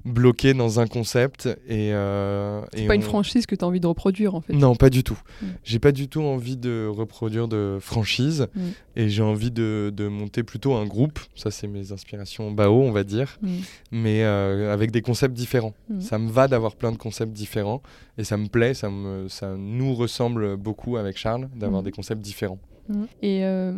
[0.05, 1.47] bloqué dans un concept.
[1.69, 4.53] Et, euh, C'est pas une franchise que tu as envie de reproduire en fait.
[4.53, 5.19] non, pas du tout.
[5.41, 5.47] Mm.
[5.65, 8.61] J'ai pas du tout envie de reproduire de franchise Mm.
[8.97, 11.19] et j'ai envie de, de monter plutôt un groupe.
[11.35, 13.49] Ça, c'est mes inspirations BAO, on va dire, Mm.
[13.93, 15.75] mais euh, avec des concepts différents.
[16.01, 17.83] Ça me va d'avoir plein de concepts différents
[18.19, 22.21] et ça me plaît, ça, me, ça nous ressemble beaucoup avec Charles d'avoir des concepts
[22.23, 22.59] différents.
[23.23, 23.73] Et euh,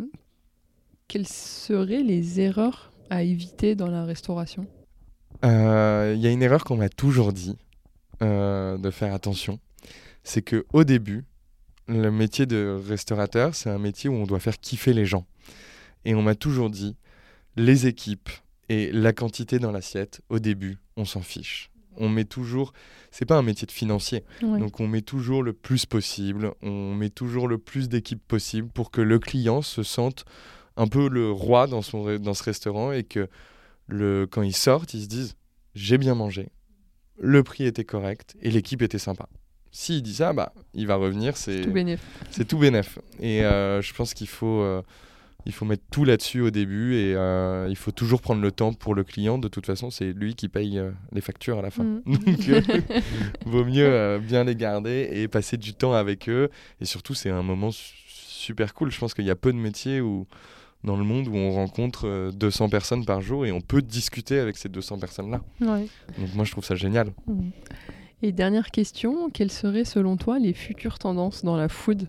[1.09, 4.67] quelles seraient les erreurs à éviter dans la restauration?
[5.45, 7.57] Euh, Il y a une erreur qu'on m'a toujours dit
[8.23, 9.59] euh, de faire attention.
[10.25, 11.25] C'est que au début,
[11.89, 15.27] le métier de restaurateur, c'est un métier où on doit faire kiffer les gens.
[16.05, 16.97] Et on m'a toujours dit,
[17.57, 18.29] les équipes
[18.69, 21.71] et la quantité dans l'assiette, au début, on s'en fiche.
[21.99, 22.73] On met toujours,
[23.11, 24.59] c'est pas un métier de financier, Ouais.
[24.59, 28.91] donc on met toujours le plus possible, on met toujours le plus d'équipes possible pour
[28.91, 30.25] que le client se sente
[30.77, 33.29] un peu le roi dans, son, dans ce restaurant et que
[33.87, 35.37] le, quand ils sortent, ils se disent
[35.75, 36.49] j'ai bien mangé,
[37.19, 39.29] le prix était correct et l'équipe était sympa.
[39.73, 42.01] S'il dit ça, bah, il va revenir, c'est Tout bénéf.
[42.31, 42.99] c'est tout bénef.
[43.21, 44.81] Et euh, je pense qu'il faut, euh,
[45.45, 48.73] il faut mettre tout là-dessus au début et euh, il faut toujours prendre le temps
[48.73, 49.37] pour le client.
[49.37, 50.81] De toute façon, c'est lui qui paye
[51.13, 51.85] les factures à la fin.
[51.85, 52.01] Mm.
[52.07, 52.65] Donc,
[53.47, 56.49] vaut mieux bien les garder et passer du temps avec eux.
[56.81, 58.91] Et surtout, c'est un moment su- super cool.
[58.91, 60.27] Je pense qu'il y a peu de métiers où,
[60.87, 64.39] dans le monde où on rencontre euh, 200 personnes par jour et on peut discuter
[64.39, 65.43] avec ces 200 personnes-là.
[65.61, 65.89] Ouais.
[66.19, 67.13] Donc moi, je trouve ça génial.
[68.23, 72.09] Et dernière question, quelles seraient selon toi les futures tendances dans la food?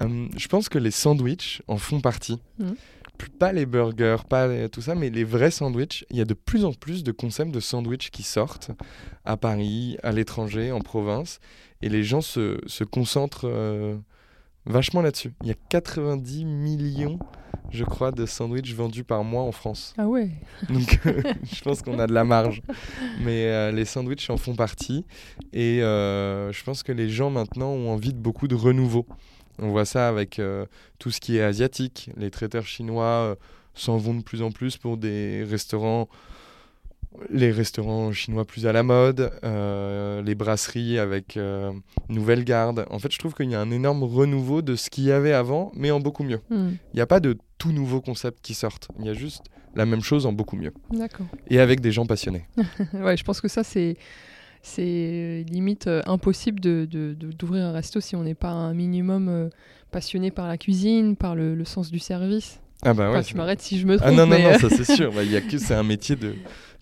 [0.00, 2.40] Hum, je pense que les sandwichs en font partie.
[3.38, 6.04] Pas les burgers, pas les- tout ça, mais les vrais sandwichs.
[6.10, 8.72] Il y a de plus en plus de concepts de sandwichs qui sortent
[9.24, 11.38] à Paris, à l'étranger, en province.
[11.80, 13.96] Et les gens se, se concentrent euh,
[14.66, 15.32] vachement là-dessus.
[15.42, 17.18] Il y a 90 millions,
[17.70, 19.94] je crois, de sandwichs vendus par mois en France.
[19.98, 20.30] Ah ouais
[20.68, 22.62] Donc euh, je pense qu'on a de la marge.
[23.20, 25.04] Mais euh, les sandwichs en font partie.
[25.52, 29.06] Et euh, je pense que les gens maintenant ont envie de beaucoup de renouveau.
[29.58, 30.40] On voit ça avec
[30.98, 32.10] tout ce qui est asiatique.
[32.16, 33.36] Les traiteurs chinois
[33.74, 36.08] s'en vont de plus en plus pour des restaurants.
[37.30, 41.70] Les restaurants chinois plus à la mode, euh, les brasseries avec euh,
[42.08, 42.86] nouvelle garde.
[42.90, 45.32] En fait, je trouve qu'il y a un énorme renouveau de ce qu'il y avait
[45.32, 46.40] avant, mais en beaucoup mieux.
[46.50, 46.70] Mm.
[46.92, 48.88] Il n'y a pas de tout nouveau concept qui sortent.
[48.98, 49.44] Il y a juste
[49.76, 50.72] la même chose en beaucoup mieux.
[50.92, 51.26] D'accord.
[51.48, 52.46] Et avec des gens passionnés.
[52.92, 53.96] ouais, je pense que ça, c'est.
[54.66, 58.72] C'est limite euh, impossible de, de- de- d'ouvrir un resto si on n'est pas un
[58.72, 59.48] minimum euh,
[59.90, 62.60] passionné par la cuisine, par le, le sens du service.
[62.82, 63.24] Ah bah Enfin, ouais.
[63.24, 64.08] tu m'arrêtes si je me trompe.
[64.10, 65.12] Ah non, non, mais, non, ça c'est sûr.
[65.14, 66.34] Bah, il y a que, c'est un métier de,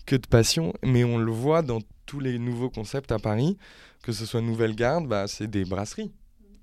[0.05, 0.73] que de passion.
[0.83, 3.57] Mais on le voit dans tous les nouveaux concepts à Paris,
[4.03, 6.11] que ce soit Nouvelle Garde, bah, c'est des brasseries.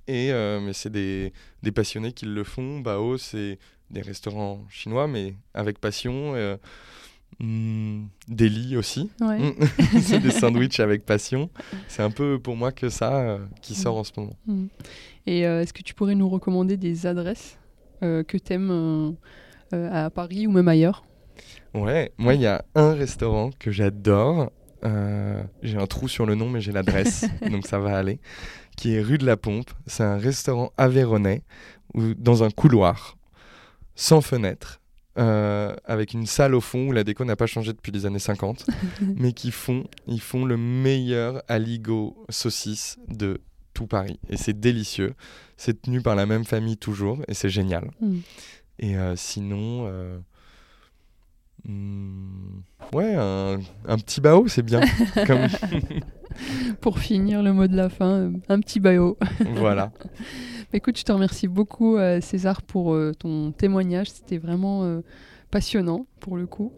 [0.07, 1.33] Et, euh, mais c'est des,
[1.63, 2.81] des passionnés qui le font.
[2.81, 3.59] Bao, c'est
[3.91, 6.35] des restaurants chinois, mais avec passion.
[6.35, 6.57] Euh,
[7.39, 9.11] hmm, Delhi aussi.
[9.21, 9.39] ouais.
[9.39, 9.55] Mm.
[10.01, 11.49] c'est des sandwichs avec passion.
[11.89, 14.37] C'est un peu pour moi que ça euh, qui sort en ce moment.
[14.47, 14.67] Mm.
[15.27, 17.57] Et est-ce que tu pourrais nous recommander des adresses
[18.01, 19.17] que tu aimes
[19.71, 21.05] à Paris ou même ailleurs?
[21.75, 24.51] Ouais, moi il y a un restaurant que j'adore.
[24.85, 28.19] euh, j'ai un trou sur le nom, mais j'ai l'adresse, donc ça va aller.
[28.77, 29.71] Qui est rue de la Pompe.
[29.87, 31.43] C'est un restaurant aveyronais
[31.95, 33.19] où, dans un couloir,
[33.95, 34.81] sans fenêtre,
[35.19, 38.19] euh, avec une salle au fond où la déco n'a pas changé depuis les années
[38.21, 38.65] 50,
[39.17, 43.41] mais qui font, ils font le meilleur aligot saucisse de
[43.75, 44.19] tout Paris.
[44.31, 45.15] Et c'est délicieux.
[45.57, 47.91] C'est tenu par la même famille toujours et c'est génial.
[48.01, 48.19] Mm.
[48.79, 49.91] Et euh, sinon,
[51.65, 52.61] hmm,
[52.95, 54.81] ouais, un, un petit bao, c'est bien.
[55.27, 55.47] Comme-
[56.81, 59.17] Pour finir, le mot de la fin, euh, un petit baillot.
[59.57, 59.93] voilà.
[60.73, 64.09] Écoute, je te remercie beaucoup, euh, César, pour euh, ton témoignage.
[64.11, 65.01] C'était vraiment euh,
[65.51, 66.73] passionnant, pour le coup.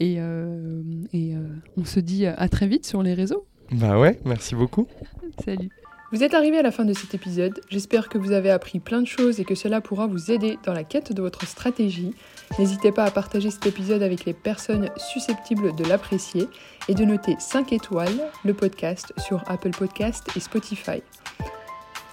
[0.00, 0.82] Et, euh,
[1.12, 1.40] et, euh,
[1.76, 3.46] on se dit à très vite sur les réseaux.
[3.72, 4.86] Bah ouais, merci beaucoup.
[5.44, 5.70] Salut.
[6.12, 9.00] Vous êtes arrivé à la fin de cet épisode, j'espère que vous avez appris plein
[9.02, 12.12] de choses et que cela pourra vous aider dans la quête de votre stratégie.
[12.58, 16.48] N'hésitez pas à partager cet épisode avec les personnes susceptibles de l'apprécier
[16.88, 21.02] et de noter 5 étoiles le podcast sur Apple Podcast et Spotify.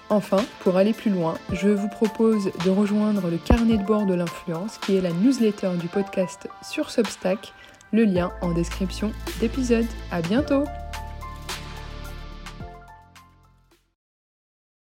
[0.10, 4.14] Enfin, pour aller plus loin, je vous propose de rejoindre le carnet de bord de
[4.14, 7.54] l'influence qui est la newsletter du podcast sur Substack,
[7.92, 9.88] le lien en description d'épisode.
[10.12, 10.66] À bientôt!